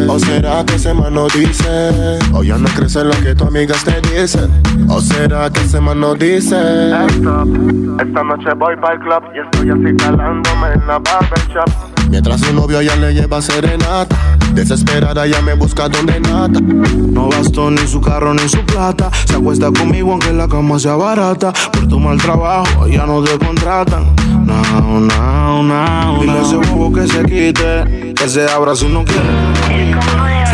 ¿O 0.08 0.18
será 0.18 0.64
que 0.64 0.76
ese 0.76 0.94
man 0.94 1.12
no 1.12 1.28
dice? 1.28 1.92
¿O 2.32 2.42
ya 2.42 2.56
no 2.56 2.68
crees 2.70 2.94
lo 2.94 3.10
que 3.22 3.34
tus 3.34 3.48
amigas 3.48 3.84
te 3.84 4.00
dicen? 4.00 4.50
¿O 4.88 5.02
será 5.02 5.50
que 5.50 5.60
ese 5.60 5.78
man 5.78 6.00
no 6.00 6.14
dice? 6.14 6.56
Esta 6.56 8.22
noche 8.22 8.54
voy 8.56 8.74
para 8.76 8.94
el 8.94 9.00
club 9.00 9.25
y 9.34 9.38
estoy 9.38 9.70
así 9.70 9.96
calándome 9.96 10.72
en 10.74 10.86
la 10.86 10.98
barbershop. 10.98 11.68
Mientras 12.10 12.40
su 12.40 12.52
novio 12.54 12.80
ya 12.82 12.94
le 12.96 13.12
lleva 13.12 13.42
serenata 13.42 14.16
Desesperada 14.52 15.26
ya 15.26 15.42
me 15.42 15.54
busca 15.54 15.88
donde 15.88 16.20
nata. 16.20 16.60
No 16.60 17.28
bastó 17.28 17.70
ni 17.70 17.86
su 17.86 18.00
carro 18.00 18.32
ni 18.32 18.48
su 18.48 18.64
plata 18.64 19.10
Se 19.24 19.34
acuesta 19.34 19.72
conmigo 19.72 20.12
aunque 20.12 20.32
la 20.32 20.46
cama 20.46 20.78
sea 20.78 20.94
barata. 20.94 21.52
Por 21.72 21.88
tu 21.88 21.98
mal 21.98 22.18
trabajo 22.18 22.86
ya 22.86 23.06
no 23.06 23.22
te 23.22 23.36
contratan. 23.38 24.14
No, 24.46 25.00
no, 25.00 25.62
no 25.62 26.20
Dile 26.20 26.32
a 26.32 26.42
ese 26.42 26.56
bobo 26.56 26.92
que 26.92 27.06
se 27.06 27.24
quite 27.24 28.14
Que 28.14 28.28
se 28.28 28.48
abra 28.48 28.76
si 28.76 28.86
no 28.86 29.04
quiere 29.04 30.45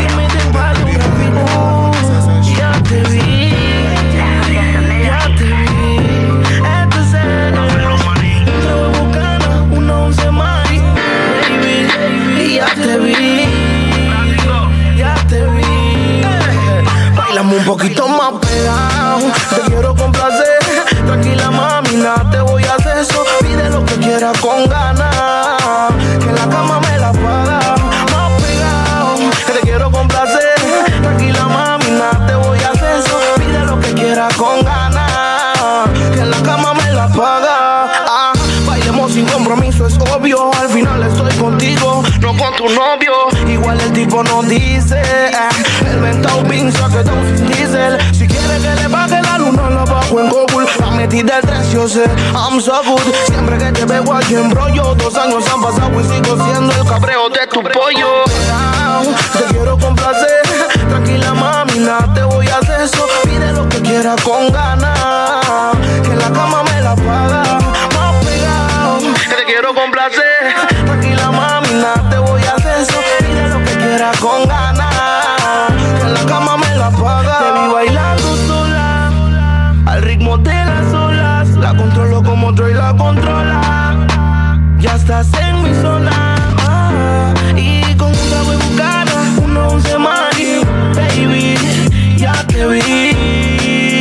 Siempre 52.63 53.59
que 53.59 53.73
te 53.73 53.85
veo 53.85 54.15
aquí 54.15 54.37
en 54.37 54.49
brollo. 54.51 54.95
Dos 54.95 55.17
años 55.17 55.45
han 55.53 55.61
pasado 55.61 56.01
y 56.01 56.05
sigo 56.05 56.45
siendo 56.45 56.73
el 56.73 56.87
cabreo 56.87 57.29
de 57.29 57.45
tu 57.49 57.61
pollo. 57.61 58.23
Te 59.33 59.45
quiero 59.53 59.77
complacer. 59.77 60.43
Tranquila, 60.89 61.35
mami, 61.35 61.81
nada 61.81 62.15
te 62.15 62.23
voy 62.23 62.47
a 62.47 62.59
hacer 62.59 62.83
eso. 62.83 63.05
Pide 63.25 63.53
lo 63.53 63.69
que 63.69 63.83
quieras 63.83 64.23
con 64.23 64.53
ganas. 64.53 65.77
Que 66.05 66.15
la 66.15 66.31
cama 66.31 66.63
me 66.63 66.83
la 66.83 66.95
paga. 66.95 67.43
Más 67.43 68.25
pegado. 68.25 68.99
Te 69.37 69.45
quiero 69.45 69.75
complacer. 69.75 70.55
Tranquila, 70.87 71.33
mami, 71.33 71.75
nada 71.75 72.11
te 72.11 72.19
voy 72.19 72.43
a 72.45 72.55
hacer 72.55 72.79
eso. 72.79 73.01
Pide 73.19 73.49
lo 73.49 73.59
que 73.65 73.77
quieras 73.77 74.17
con 74.19 74.47
ganas. 74.47 74.62
Estás 85.03 85.27
en 85.41 85.63
mi 85.63 85.75
zona. 85.83 86.37
ah, 86.59 87.35
y 87.57 87.83
con 87.97 88.09
un 88.09 88.29
trago 88.31 88.53
en 88.53 88.77
cara, 88.77 89.13
uno 89.43 89.69
once 89.69 89.99
mari, 89.99 90.61
baby, 90.95 91.57
ya 92.17 92.33
te 92.47 92.67
vi, 92.69 93.97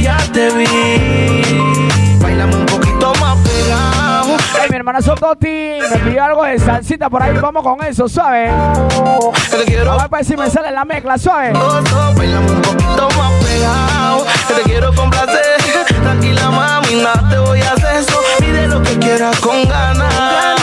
ya 0.00 0.16
te 0.32 0.50
vi. 0.50 2.18
Bailame 2.20 2.54
un 2.54 2.66
poquito 2.66 3.12
más 3.20 3.36
pegado. 3.38 4.36
Hey, 4.54 4.68
mi 4.70 4.76
hermana 4.76 5.02
Sototi 5.02 5.78
me 5.90 5.98
pidió 6.04 6.22
algo 6.24 6.44
de 6.44 6.60
salsita 6.60 7.10
por 7.10 7.20
ahí. 7.20 7.36
Vamos 7.36 7.64
con 7.64 7.82
eso, 7.82 8.08
¿sabes? 8.08 8.52
A 8.52 10.08
ver 10.08 10.24
si 10.24 10.36
me 10.36 10.48
sale 10.48 10.70
la 10.70 10.84
mezcla, 10.84 11.18
¿sabes? 11.18 11.52
Bailame 12.16 12.52
un 12.52 12.62
poquito 12.62 13.08
más 13.18 13.32
pegado. 13.44 14.24
Que 14.46 14.54
te 14.54 14.62
quiero 14.62 14.94
complacer. 14.94 15.58
Tranquila, 16.00 16.50
mami, 16.50 17.02
nada 17.02 17.28
te 17.28 17.38
voy 17.38 17.60
a 17.60 17.77
que 18.82 18.98
quieras 18.98 19.38
con 19.40 19.66
ganas. 19.68 20.57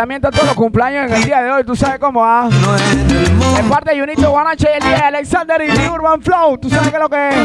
A 0.00 0.30
todos 0.30 0.44
los 0.44 0.54
cumpleaños 0.54 1.10
en 1.10 1.16
el 1.16 1.24
día 1.24 1.42
de 1.42 1.50
hoy. 1.50 1.64
Tú 1.64 1.74
sabes 1.74 1.98
cómo 1.98 2.20
va. 2.20 2.48
De 2.48 3.62
parte 3.68 3.90
de 3.92 4.00
Junito 4.00 4.30
Guanache 4.30 4.68
el 4.76 4.82
día 4.82 4.96
de 4.96 5.02
Alexander 5.02 5.60
y 5.60 5.88
Urban 5.88 6.22
Flow. 6.22 6.56
Tú 6.56 6.70
sabes 6.70 6.88
qué 6.88 6.96
es 6.96 7.02
lo 7.02 7.08
que 7.08 7.28
es. 7.30 7.36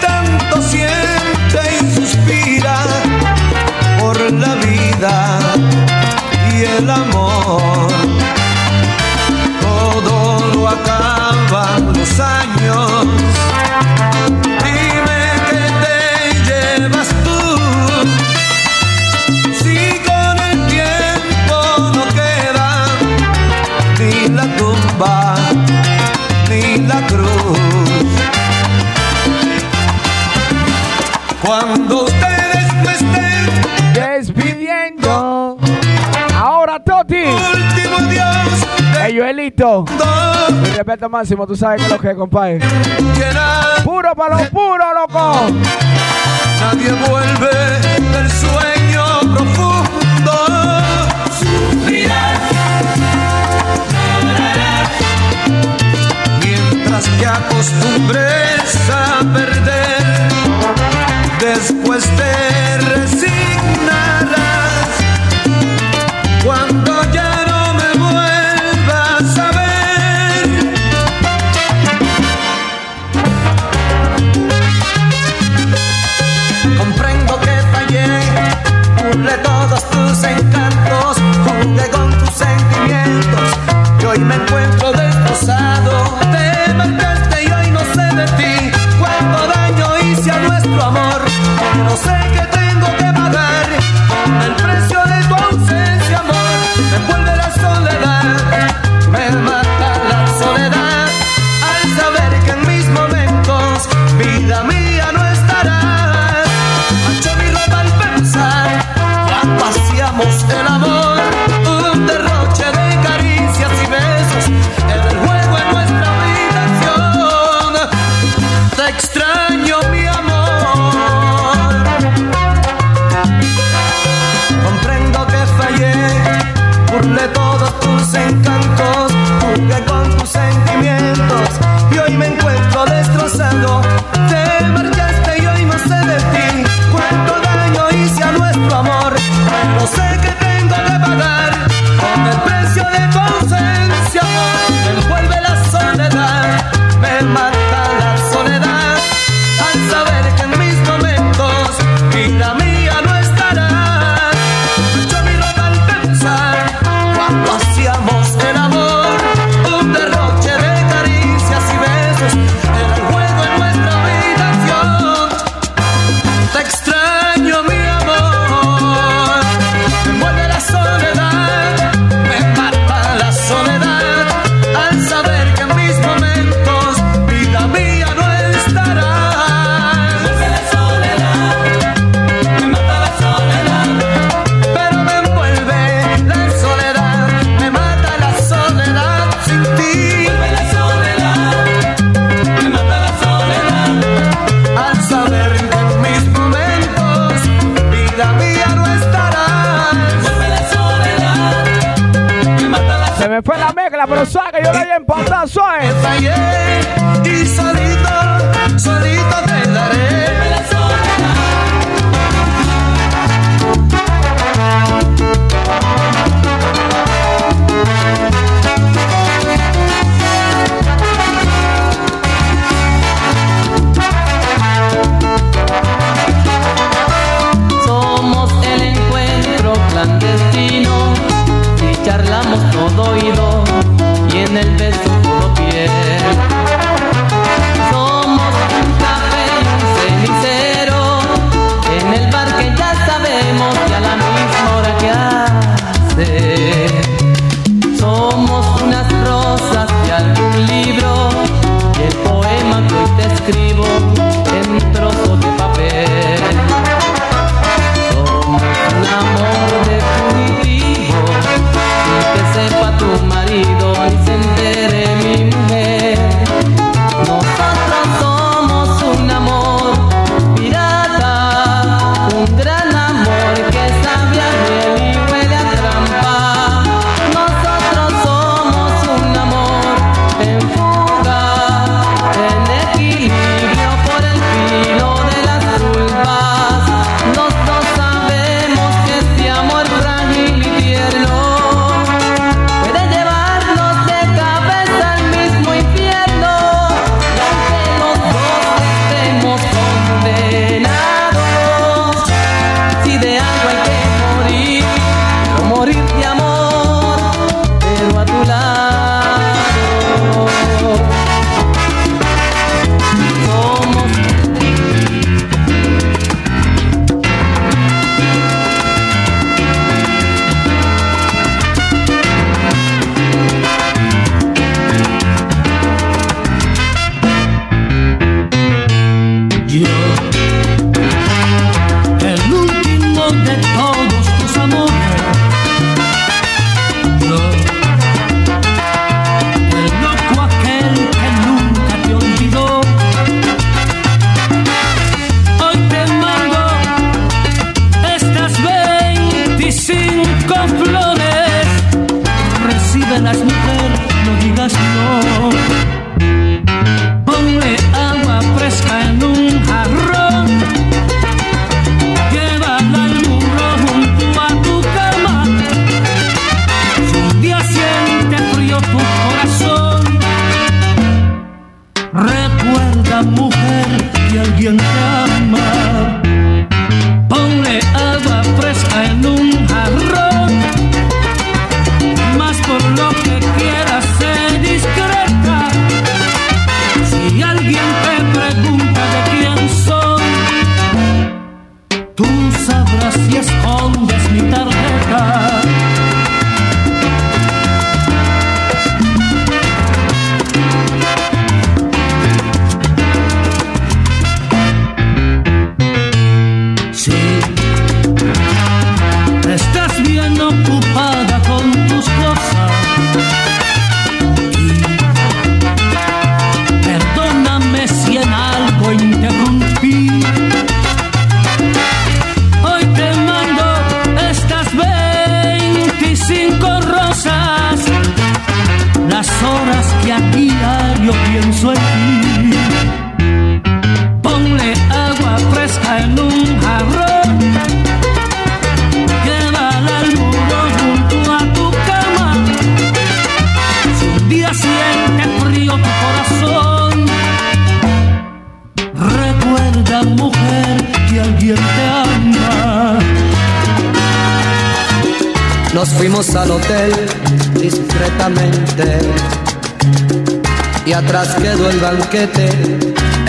Tanto 0.00 0.62
siente 0.62 1.60
y 1.80 1.94
suspira 1.96 2.76
por 3.98 4.20
la 4.32 4.54
vida 4.54 5.38
y 6.52 6.62
el 6.62 6.88
amor. 6.88 7.88
Todo 9.60 10.38
lo 10.54 10.70
los 11.92 12.20
años. 12.20 12.55
Joelito, 39.16 39.84
mi 40.60 40.68
respeto 40.68 41.08
máximo, 41.08 41.46
tú 41.46 41.56
sabes 41.56 41.80
qué 41.80 41.86
es 41.86 41.92
lo 41.92 41.98
que 41.98 42.10
es, 42.10 42.16
compadre. 42.16 42.60
Puro 43.82 44.14
para 44.14 44.42
lo 44.42 44.50
puro, 44.50 44.92
loco. 44.92 45.46
nadie 46.60 46.92
vuelve 47.08 47.54
del 48.12 48.30
sueño 48.30 49.20
profundo. 49.34 50.32
Sufrirás, 51.38 52.40
llorarás, 54.20 54.90
mientras 56.44 57.04
te 57.04 57.26
acostumbres 57.26 58.90
a 58.90 59.20
perder. 59.32 59.96
Después 61.40 62.04
te 62.16 62.78
resignarás 62.78 63.35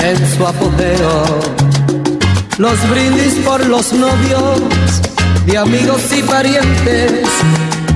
en 0.03 0.37
su 0.37 0.47
apogeo. 0.47 1.39
Los 2.57 2.89
brindis 2.89 3.35
por 3.45 3.65
los 3.65 3.93
novios 3.93 4.61
de 5.45 5.57
amigos 5.57 6.01
y 6.11 6.23
parientes 6.23 7.29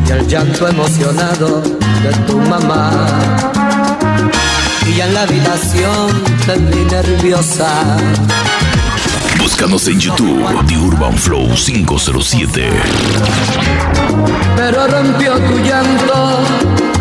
y 0.08 0.12
el 0.12 0.28
llanto 0.28 0.68
emocionado 0.68 1.62
de 2.04 2.14
tu 2.28 2.38
mamá. 2.40 3.08
Y 4.88 4.96
ya 4.96 5.08
en 5.08 5.14
la 5.14 5.24
habitación 5.24 6.24
te 6.46 6.58
vi 6.58 6.86
nerviosa. 6.86 7.98
Búscanos 9.40 9.88
en 9.88 10.00
YouTube, 10.00 10.66
The 10.68 10.78
Urban 10.78 11.18
Flow 11.18 11.48
507. 11.56 12.70
Pero 14.56 14.88
rompió 14.88 15.34
tu 15.34 15.60
llanto 15.60 16.40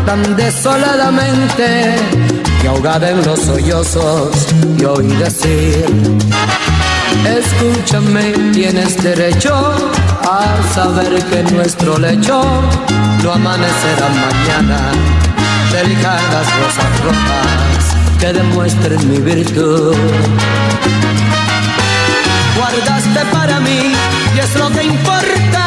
tan 0.07 0.37
desoladamente 0.37 2.20
y 2.63 2.67
ahogada 2.67 3.11
en 3.11 3.23
los 3.25 3.41
sollozos 3.41 4.47
y 4.79 4.85
oí 4.85 5.09
decir, 5.09 5.87
escúchame, 7.27 8.33
tienes 8.53 9.03
derecho 9.03 9.55
a 10.23 10.75
saber 10.75 11.23
que 11.25 11.43
nuestro 11.55 11.99
lecho 11.99 12.43
no 13.23 13.33
amanecerá 13.33 14.09
mañana 14.09 14.93
delicadas 15.73 16.47
rosas 16.61 17.01
rojas 17.05 18.01
que 18.19 18.33
demuestren 18.33 19.09
mi 19.09 19.19
virtud. 19.19 19.95
Guardaste 22.57 23.21
para 23.33 23.61
mí 23.61 23.95
y 24.35 24.39
es 24.39 24.55
lo 24.57 24.71
que 24.71 24.85
importa. 24.85 25.65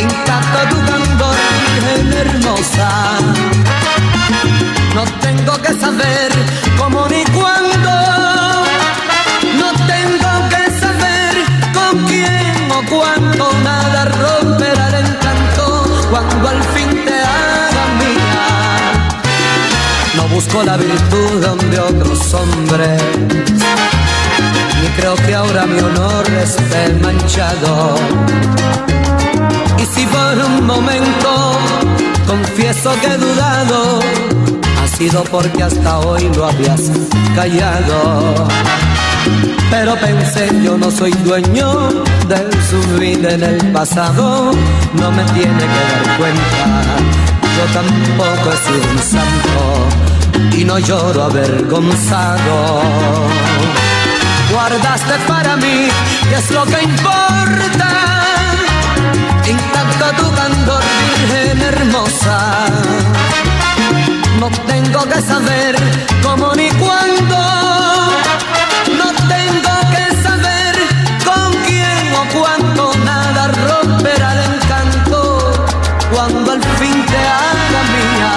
Intacto 0.00 0.58
tu 0.70 0.86
candor, 0.86 1.36
hermosa. 2.16 3.61
Tengo 5.44 5.60
que 5.60 5.72
saber 5.74 6.30
cómo 6.78 7.08
ni 7.08 7.24
cuándo. 7.24 7.90
No 9.58 9.72
tengo 9.92 10.32
que 10.52 10.64
saber 10.78 11.34
con 11.74 12.04
quién 12.06 12.70
o 12.70 12.80
cuándo. 12.88 13.52
Nada 13.64 14.04
romperá 14.04 14.88
el 14.90 15.06
encanto 15.06 16.06
cuando 16.10 16.48
al 16.48 16.62
fin 16.74 16.90
te 17.04 17.14
haga 17.14 17.84
mía. 17.98 18.44
No 20.14 20.28
busco 20.28 20.62
la 20.62 20.76
virtud 20.76 21.40
donde 21.40 21.80
otros 21.80 22.34
hombres. 22.34 23.02
Ni 24.80 24.88
creo 24.96 25.16
que 25.16 25.34
ahora 25.34 25.66
mi 25.66 25.80
honor 25.80 26.24
esté 26.40 26.92
manchado. 27.02 27.96
Y 29.76 29.86
si 29.86 30.06
por 30.06 30.38
un 30.46 30.66
momento 30.66 31.58
confieso 32.28 32.92
que 33.00 33.08
he 33.08 33.18
dudado, 33.18 33.98
porque 35.10 35.62
hasta 35.64 35.98
hoy 35.98 36.30
lo 36.36 36.46
habías 36.46 36.80
callado. 37.34 38.46
Pero 39.70 39.96
pensé, 39.96 40.48
yo 40.62 40.78
no 40.78 40.90
soy 40.90 41.10
dueño 41.24 41.88
de 42.28 42.38
su 42.70 43.00
vida 43.00 43.32
en 43.32 43.42
el 43.42 43.72
pasado, 43.72 44.52
no 44.94 45.10
me 45.10 45.24
tiene 45.32 45.58
que 45.58 45.82
dar 45.90 46.18
cuenta. 46.18 46.82
Yo 47.56 47.64
tampoco 47.72 48.50
he 48.52 48.90
un 48.92 48.98
santo 48.98 50.56
y 50.56 50.64
no 50.64 50.78
lloro 50.78 51.24
avergonzado. 51.24 52.82
Guardaste 54.52 55.14
para 55.26 55.56
mí, 55.56 55.88
que 56.28 56.34
es 56.36 56.50
lo 56.52 56.64
que 56.64 56.80
importa. 56.80 57.88
Intacto 59.48 60.22
tu 60.22 60.32
candor, 60.36 60.82
virgen 61.28 61.60
hermosa. 61.60 63.31
No 64.42 64.50
tengo 64.66 65.04
que 65.04 65.20
saber 65.22 65.76
cómo 66.20 66.52
ni 66.56 66.68
cuándo. 66.70 67.38
No 68.98 69.12
tengo 69.28 69.74
que 69.94 70.04
saber 70.20 70.74
con 71.24 71.52
quién 71.64 72.12
o 72.12 72.24
cuándo. 72.36 72.92
Nada 73.04 73.46
romperá 73.46 74.32
el 74.32 74.54
encanto 74.54 75.54
cuando 76.12 76.50
al 76.54 76.60
fin 76.60 77.06
te 77.06 77.18
haga 77.18 77.82
mía. 77.94 78.32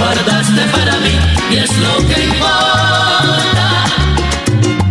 Guardaste 0.00 0.62
para 0.76 0.96
mí 0.96 1.16
y 1.52 1.56
es 1.58 1.78
lo 1.78 1.96
que 2.08 2.24
importa. 2.24 3.68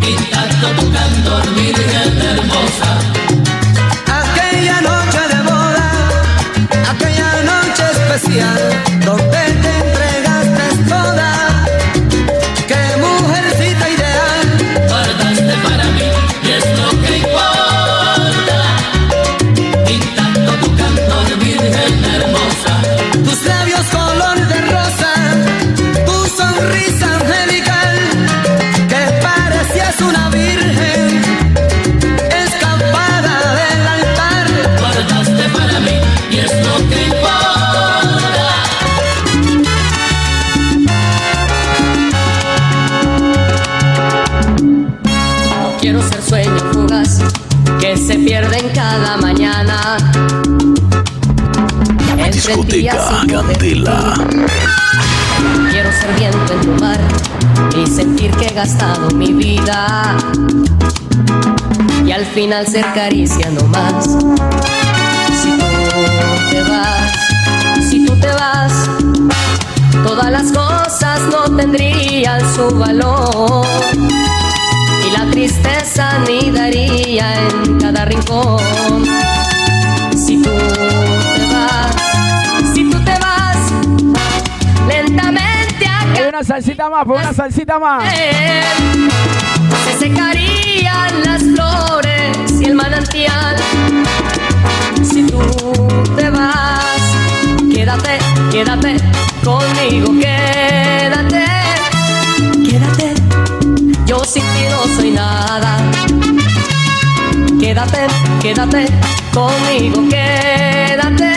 Intacto 0.08 0.68
tu 0.80 0.90
candor, 0.90 1.54
virgen 1.54 2.22
hermosa. 2.32 3.13
Noche 8.40 8.93
final 62.44 62.68
ser 62.68 62.86
caricia 62.94 63.50
no 63.52 63.66
más. 63.70 64.04
Si 64.04 65.50
tú 65.50 65.66
te 66.52 66.62
vas, 66.64 67.90
si 67.90 68.06
tú 68.06 68.20
te 68.20 68.28
vas, 68.28 68.90
todas 70.06 70.30
las 70.30 70.52
cosas 70.52 71.22
no 71.32 71.56
tendrían 71.56 72.42
su 72.54 72.70
valor. 72.78 73.66
Y 75.08 75.12
la 75.18 75.32
tristeza 75.32 76.20
nidaría 76.28 77.34
en 77.48 77.80
cada 77.80 78.04
rincón. 78.04 79.06
Si 80.14 80.42
tú 80.42 80.50
te 80.50 81.46
vas, 81.54 81.96
si 82.74 82.90
tú 82.90 83.00
te 83.06 83.20
vas, 83.20 83.58
lentamente 84.90 85.86
Hay 85.86 86.28
una 86.28 86.44
salsita 86.44 86.90
más, 86.90 87.08
una 87.08 87.32
salsita 87.32 87.80
más. 87.80 88.04
se 89.98 89.98
las 90.82 91.44
flores 91.44 92.62
y 92.62 92.66
el 92.66 92.76
manantial. 92.76 93.56
Si 95.04 95.24
tú 95.28 95.40
te 96.16 96.30
vas, 96.30 97.02
quédate, 97.72 98.18
quédate 98.52 98.98
conmigo, 99.44 100.14
quédate, 100.20 101.46
quédate. 102.68 103.14
Yo 104.06 104.24
sin 104.24 104.44
ti 104.44 104.64
no 104.70 104.96
soy 104.96 105.12
nada. 105.12 105.78
Quédate, 107.60 108.08
quédate 108.42 108.88
conmigo, 109.34 110.08
quédate, 110.10 111.34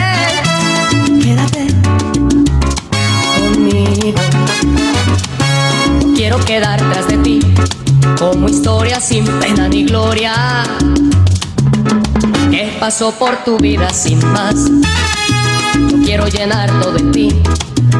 quédate 1.21 1.67
conmigo. 3.37 4.19
Quiero 6.15 6.39
quedar 6.45 6.81
tras 6.91 7.07
de 7.07 7.17
ti 7.17 7.39
como 8.15 8.47
historia 8.47 8.99
sin 8.99 9.25
pena 9.39 9.67
ni 9.67 9.83
gloria 9.85 10.33
que 12.49 12.75
pasó 12.79 13.11
por 13.11 13.43
tu 13.43 13.57
vida 13.57 13.89
sin 13.93 14.19
más. 14.31 14.55
No 14.55 16.03
quiero 16.03 16.27
llenarlo 16.27 16.91
de 16.91 17.03
ti, 17.11 17.41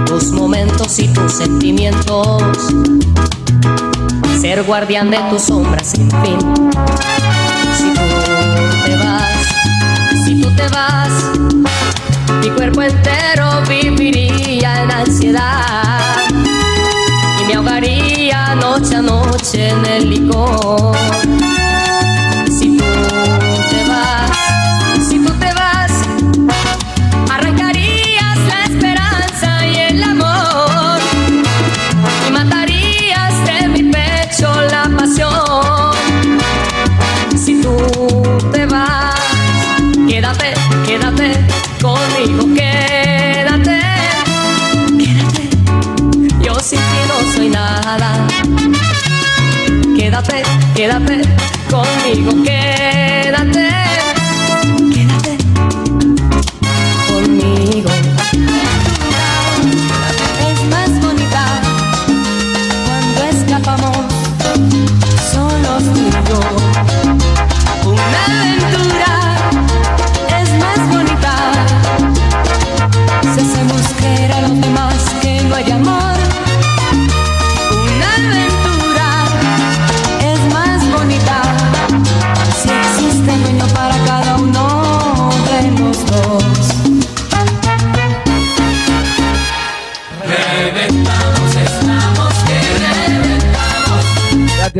tus 0.06 0.32
momentos 0.32 1.00
y 1.00 1.08
tus 1.10 1.34
sentimientos. 1.34 2.44
Ser 4.40 4.64
guardián 4.64 5.10
de 5.10 5.18
tus 5.30 5.44
sombras 5.44 5.88
sin 5.88 6.10
fin. 6.10 6.40
Si 7.78 7.94
tú 7.94 8.86
te 8.86 8.98
vas, 8.98 10.26
si 10.26 10.42
tú 10.42 10.50
te 10.56 10.68
vas, 10.70 11.12
mi 12.42 12.50
cuerpo 12.52 12.82
entero 12.82 13.62
viviría 13.68 14.84
en 14.84 14.92
ansiedad 14.92 16.27
me 17.48 17.54
ahogaría 17.54 18.56
noche 18.56 18.96
a 18.96 19.02
noche 19.02 19.70
en 19.70 19.86
el 19.86 20.10
licor. 20.10 20.96
Quédate, 50.78 51.22
conmigo, 51.72 52.44
quédate, 52.44 52.77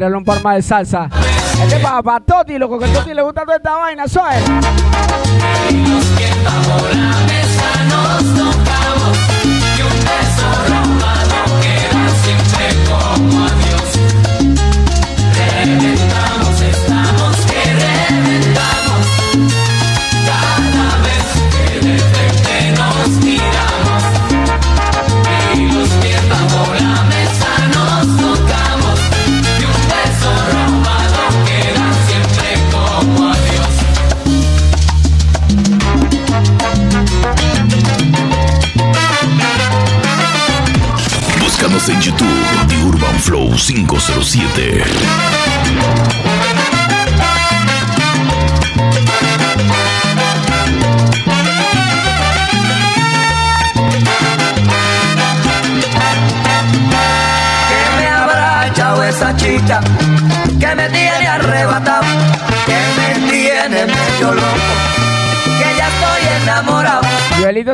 Dale 0.08 0.20
un 0.20 0.24
par 0.24 0.42
más 0.42 0.56
de 0.56 0.62
salsa. 0.62 1.10
Este 1.62 1.80
para, 1.82 2.02
para 2.02 2.22
Toti, 2.22 2.58
loco, 2.58 2.80
que 2.80 2.86
a 2.86 2.94
Toti 2.94 3.14
le 3.14 3.22
gusta 3.22 3.42
toda 3.42 3.58
esta 3.58 3.76
vaina, 3.76 4.08
soy. 4.08 4.24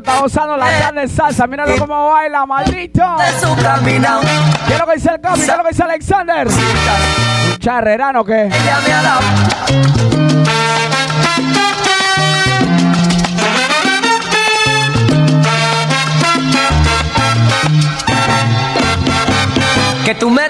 está 0.03 0.19
gozando 0.19 0.57
la 0.57 0.67
carne 0.79 1.07
salsa. 1.07 1.47
Míralo 1.47 1.73
eh, 1.73 1.79
cómo 1.79 2.09
baila, 2.09 2.45
maldito. 2.45 3.01
¿Qué 3.17 4.73
es 4.73 4.79
lo 4.79 4.85
que 4.85 4.93
dice 4.95 5.09
el 5.11 5.21
Capi? 5.21 5.39
¿Qué 5.39 5.51
es 5.51 5.57
lo 5.57 5.63
que 5.63 5.69
dice 5.69 5.83
Alexander? 5.83 6.47
¿Un 6.47 7.59
charrerano 7.59 8.21
o 8.21 8.25
qué? 8.25 8.49
Que 20.05 20.15
tú 20.15 20.29
me 20.29 20.49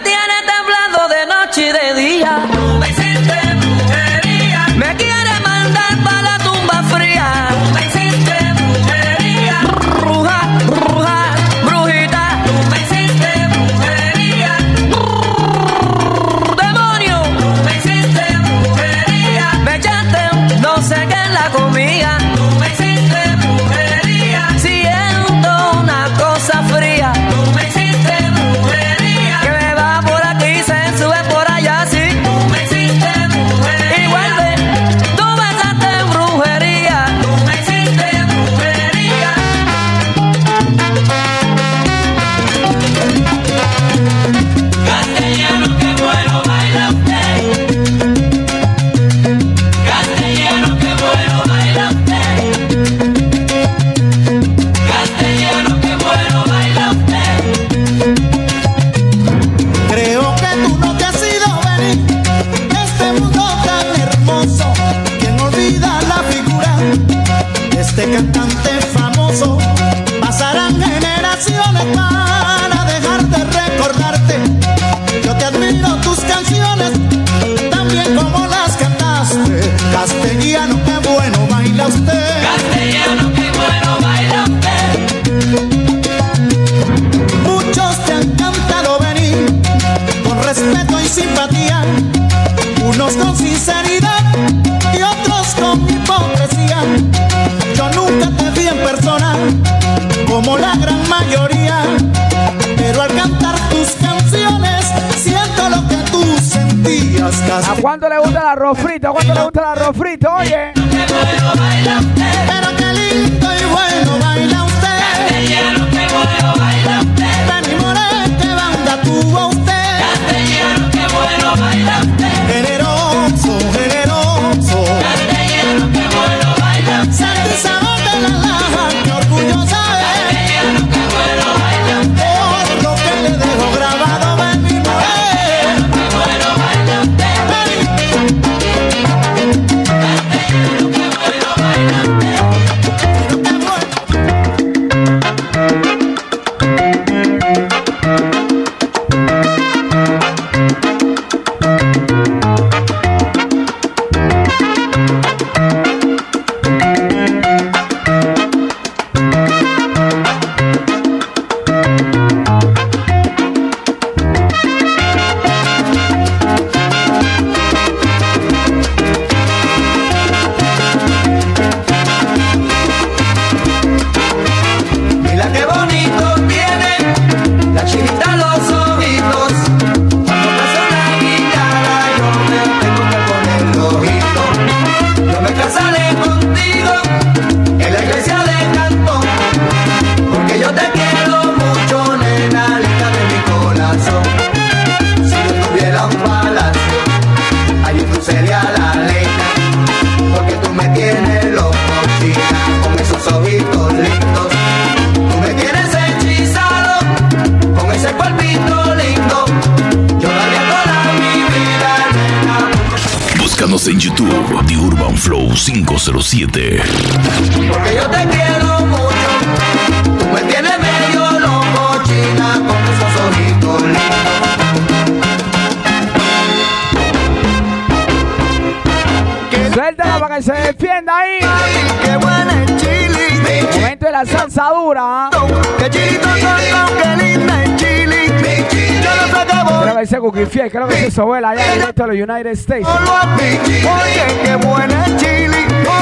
Sobela 241.13 241.51
allá 241.51 241.73
directo 241.75 242.05
a 242.05 242.07
los 242.07 242.15
United 242.15 242.51
States. 242.53 242.87
Oye, 242.87 244.25
qué 244.43 244.55
buena 244.65 245.05
chili. 245.17 245.57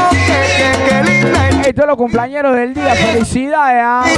Oye, 0.10 0.20
qué, 0.58 0.72
qué 0.88 1.04
linda 1.04 1.50
Hey, 1.66 1.74
todos 1.74 1.90
los 1.90 1.98
cumpleaños 1.98 2.56
del 2.56 2.74
día, 2.74 2.96
felicidades. 2.96 4.11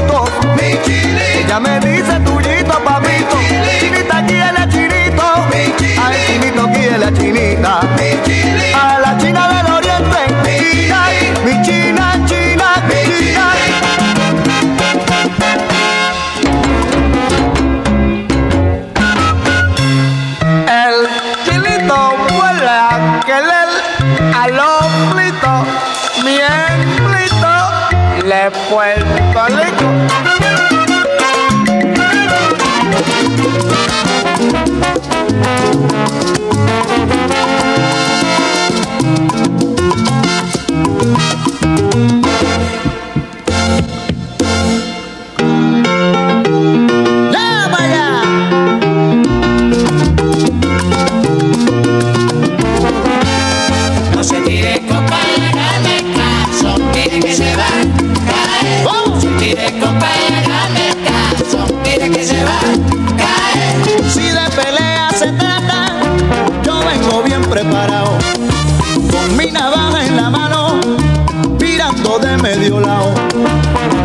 Medio. 72.69 73.13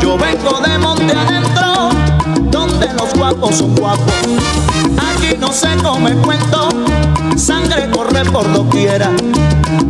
Yo 0.01 0.17
vengo 0.19 0.61
de 0.61 0.79
monte 0.79 1.15
adentro, 1.15 1.91
donde 2.51 2.87
los 2.95 3.13
guapos 3.15 3.57
son 3.57 3.75
guapos. 3.75 4.13
Aquí 4.97 5.37
no 5.39 5.53
se 5.53 5.69
come 5.77 6.13
cuento, 6.17 6.69
sangre 7.37 7.89
corre 7.91 8.25
por 8.25 8.51
doquiera. 8.53 9.11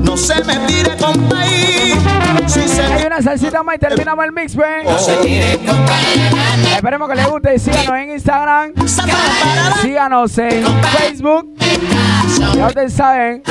No 0.03 0.17
se 0.17 0.43
me 0.45 0.57
tire 0.67 0.97
con 0.97 1.15
país. 1.29 1.95
Si 2.47 2.67
se 2.69 2.83
Hay 2.83 3.07
una 3.07 3.23
salsita 3.23 3.63
más 3.63 3.77
y 3.77 3.79
terminamos 3.79 4.25
el 4.25 4.33
mix, 4.33 4.57
ven. 4.57 4.85
No 4.85 4.99
se 4.99 5.17
tire 5.17 5.59
Esperemos 6.75 7.09
que 7.09 7.15
les 7.15 7.29
guste 7.29 7.55
y 7.55 7.59
síganos 7.59 7.97
en 7.97 8.11
Instagram. 8.11 8.73
Síganos 9.83 10.39
en 10.39 10.65
Facebook. 10.99 11.55
Ya 12.55 12.67
ustedes 12.67 12.93
saben. 12.93 13.43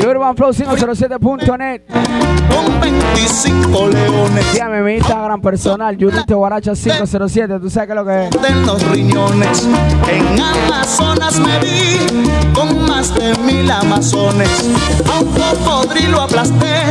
Y 0.00 0.04
UrbanFlow507.net. 0.04 1.82
Con 2.48 2.80
25 2.80 3.88
leones. 3.88 4.44
Síganme 4.52 4.78
en 4.78 4.84
mi 4.84 4.94
Instagram 4.94 5.40
personal, 5.40 5.96
Judito 5.98 6.36
Guaracha 6.38 6.72
507. 6.74 7.58
Tú 7.60 7.70
sabes 7.70 7.86
qué 7.86 7.92
es 7.92 7.96
lo 7.96 8.04
que 8.04 8.24
es. 8.24 8.30
de 8.30 8.66
los 8.66 8.82
riñones. 8.90 9.68
En 10.10 10.40
Amazonas 10.40 11.38
me 11.40 11.58
vi 11.60 11.98
con 12.54 12.86
más 12.86 13.14
de 13.14 13.34
mil 13.38 13.70
amazones. 13.70 14.48
A 15.12 15.18
un 15.20 15.26
cocodrilo 15.32 16.20
aplasté, 16.22 16.82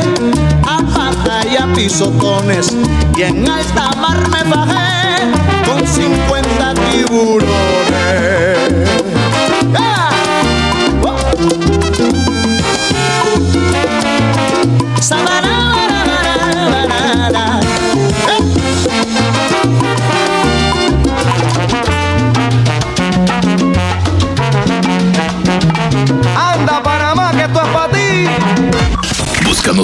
a 0.68 0.78
pata 0.94 1.48
y 1.52 1.56
a 1.58 1.74
pisotones. 1.74 2.76
Y 3.18 3.22
en 3.24 3.50
alta 3.50 3.92
mar 3.96 4.28
me 4.30 4.44
bajé 4.50 5.32
con 5.66 5.88
50 5.88 6.74
tiburones. 6.92 7.85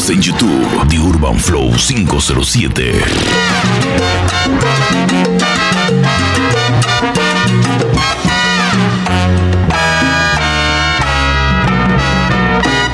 En 0.10 0.20
YouTube, 0.22 0.88
The 0.90 0.98
Urban 1.00 1.40
Flow 1.40 1.72
507. 1.72 3.02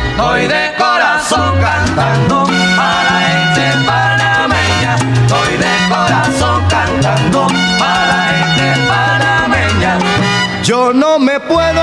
Estoy 0.09 0.47
de 0.47 0.73
corazón 0.77 1.57
cantando 1.61 2.43
para 2.75 3.19
gente 3.21 3.85
panameña. 3.85 4.95
Estoy 5.13 5.57
de 5.57 5.73
corazón 5.89 6.63
cantando 6.69 7.47
para 7.79 8.27
gente 8.33 8.79
panameña. 8.87 9.97
Yo 10.63 10.93
no 10.93 11.17
me 11.17 11.39
puedo 11.39 11.76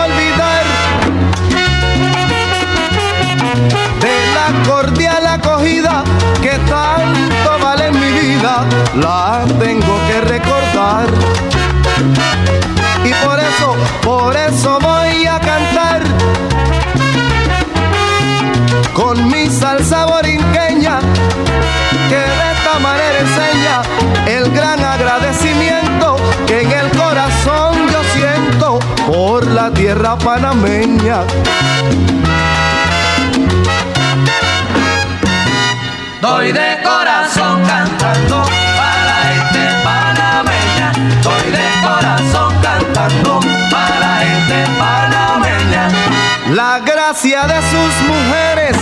La 8.44 9.42
tengo 9.58 9.98
que 10.06 10.20
recordar. 10.20 11.06
Y 13.02 13.12
por 13.24 13.40
eso, 13.40 13.74
por 14.02 14.36
eso 14.36 14.78
voy 14.80 15.24
a 15.24 15.40
cantar 15.40 16.02
con 18.92 19.28
mi 19.28 19.46
salsa 19.48 20.04
borinqueña, 20.04 20.98
que 22.10 22.16
de 22.16 22.52
esta 22.52 22.78
manera 22.80 23.18
enseña 23.18 23.82
el 24.26 24.50
gran 24.50 24.84
agradecimiento 24.84 26.16
que 26.46 26.60
en 26.60 26.70
el 26.70 26.90
corazón 26.90 27.88
yo 27.90 28.02
siento 28.12 28.78
por 29.06 29.46
la 29.46 29.70
tierra 29.70 30.18
panameña. 30.18 31.22
Doy 36.24 36.52
de 36.52 36.82
corazón 36.82 37.62
cantando 37.66 38.44
para 38.78 39.14
gente 39.28 39.68
panameña. 39.84 40.90
Doy 41.22 41.50
de 41.50 41.68
corazón 41.86 42.54
cantando 42.62 43.40
para 43.70 44.20
gente 44.20 44.64
panameña. 44.78 45.88
La 46.54 46.80
gracia 46.80 47.42
de 47.46 47.60
sus 47.70 47.94
mujeres 48.08 48.76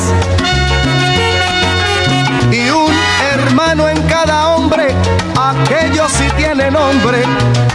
y 2.53 2.71
un 2.71 2.95
hermano 3.35 3.89
en 3.89 4.01
cada 4.03 4.51
hombre. 4.51 4.95
Aquellos 5.37 6.13
sí 6.13 6.29
tienen 6.37 6.75
nombre, 6.75 7.25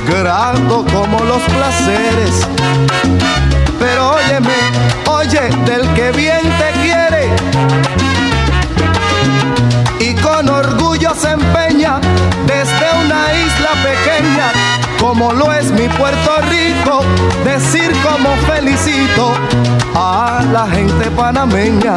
grato 0.08 0.86
como 0.94 1.26
los 1.26 1.42
placeres. 1.42 2.48
Pero 3.78 4.12
óyeme, 4.12 4.56
oye, 5.08 5.42
del 5.66 5.94
que 5.94 6.14
bien 6.14 6.57
como 15.08 15.32
lo 15.32 15.54
es 15.54 15.72
mi 15.72 15.88
Puerto 15.88 16.32
Rico, 16.50 17.00
decir 17.46 17.90
como 18.04 18.36
felicito 18.46 19.32
a 19.96 20.44
la 20.52 20.68
gente 20.68 21.10
panameña. 21.12 21.96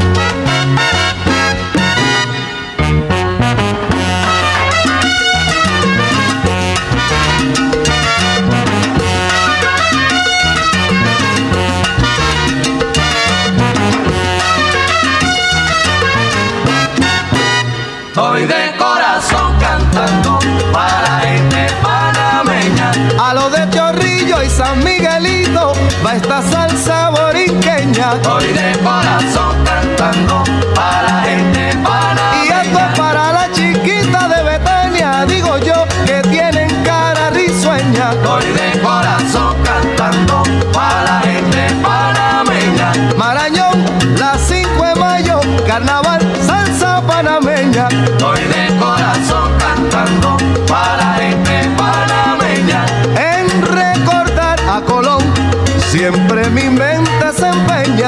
San 24.60 24.84
Miguelito 24.84 25.72
va 26.04 26.16
esta 26.16 26.42
salsa 26.42 27.08
borinqueña. 27.08 28.12
Estoy 28.12 28.48
de 28.52 28.78
corazón 28.84 29.56
cantando 29.64 30.44
para 30.74 31.02
la 31.02 31.22
gente 31.22 31.74
panameña. 31.82 32.44
Y 32.44 32.48
esto 32.66 32.78
es 32.78 32.98
para 32.98 33.32
la 33.32 33.50
chiquita 33.52 34.28
de 34.28 34.42
Betania, 34.42 35.24
digo 35.26 35.56
yo, 35.60 35.86
que 36.04 36.20
tienen 36.28 36.68
cara 36.84 37.30
risueña. 37.30 38.10
Estoy 38.10 38.52
de 38.52 38.80
corazón 38.82 39.56
cantando 39.64 40.42
para 40.74 41.04
la 41.04 41.20
gente 41.20 41.74
panameña. 41.82 42.92
Marañón, 43.16 43.82
la 44.18 44.36
5 44.36 44.84
de 44.84 44.94
mayo, 44.96 45.40
carnaval, 45.66 46.20
salsa 46.46 47.00
panameña. 47.06 47.88
Estoy 47.88 48.44
de 48.44 48.59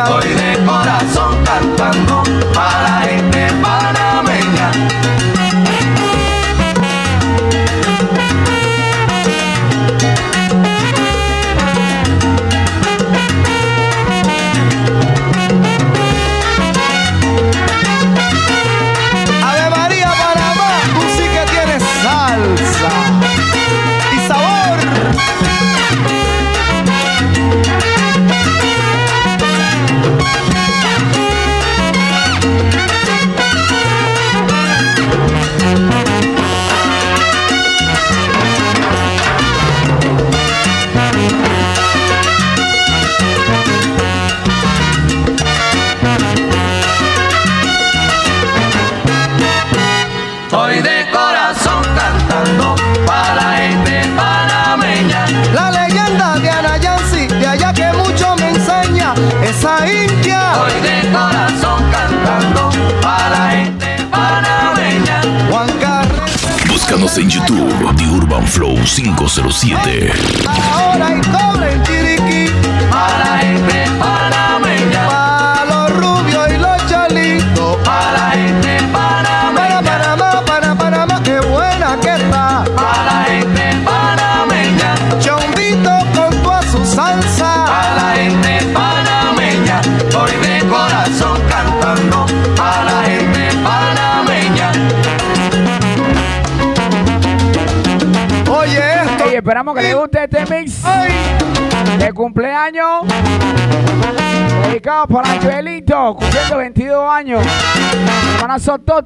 Now. 0.04 0.41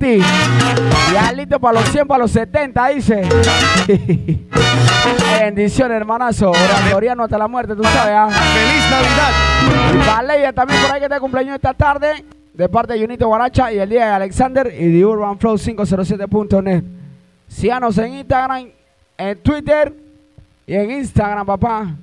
Hermana 0.04 0.18
Sototi. 0.18 1.12
Y 1.12 1.16
Alito 1.16 1.58
para 1.60 1.80
los 1.80 1.88
100, 1.90 2.06
para 2.06 2.18
los 2.22 2.30
70, 2.30 2.88
dice. 2.88 3.22
Bendiciones, 5.40 5.96
hermanazo. 5.96 6.50
Oratoriano 6.50 7.24
hasta 7.24 7.38
la 7.38 7.48
muerte, 7.48 7.74
tú 7.74 7.82
sabes. 7.84 8.14
¿ah? 8.14 8.28
Feliz 8.28 8.90
Navidad. 8.90 10.26
Leia 10.26 10.52
también 10.52 10.80
por 10.82 10.92
ahí 10.92 11.00
que 11.00 11.08
de 11.08 11.20
cumpleaños 11.20 11.54
esta 11.56 11.74
tarde. 11.74 12.24
De 12.54 12.68
parte 12.68 12.94
de 12.94 13.00
Junito 13.00 13.26
Guaracha 13.26 13.70
y 13.72 13.78
el 13.78 13.88
día 13.88 14.06
de 14.06 14.12
Alexander 14.12 14.74
y 14.78 14.90
de 14.90 15.04
Urban 15.04 15.38
Flow 15.38 15.56
507.net. 15.56 16.84
Síganos 17.48 17.98
en 17.98 18.14
Instagram, 18.14 18.68
en 19.18 19.38
Twitter 19.38 19.94
y 20.66 20.74
en 20.74 20.90
Instagram, 20.90 21.46
papá. 21.46 21.94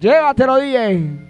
Llévatelo, 0.00 0.56
DJ. 0.56 1.27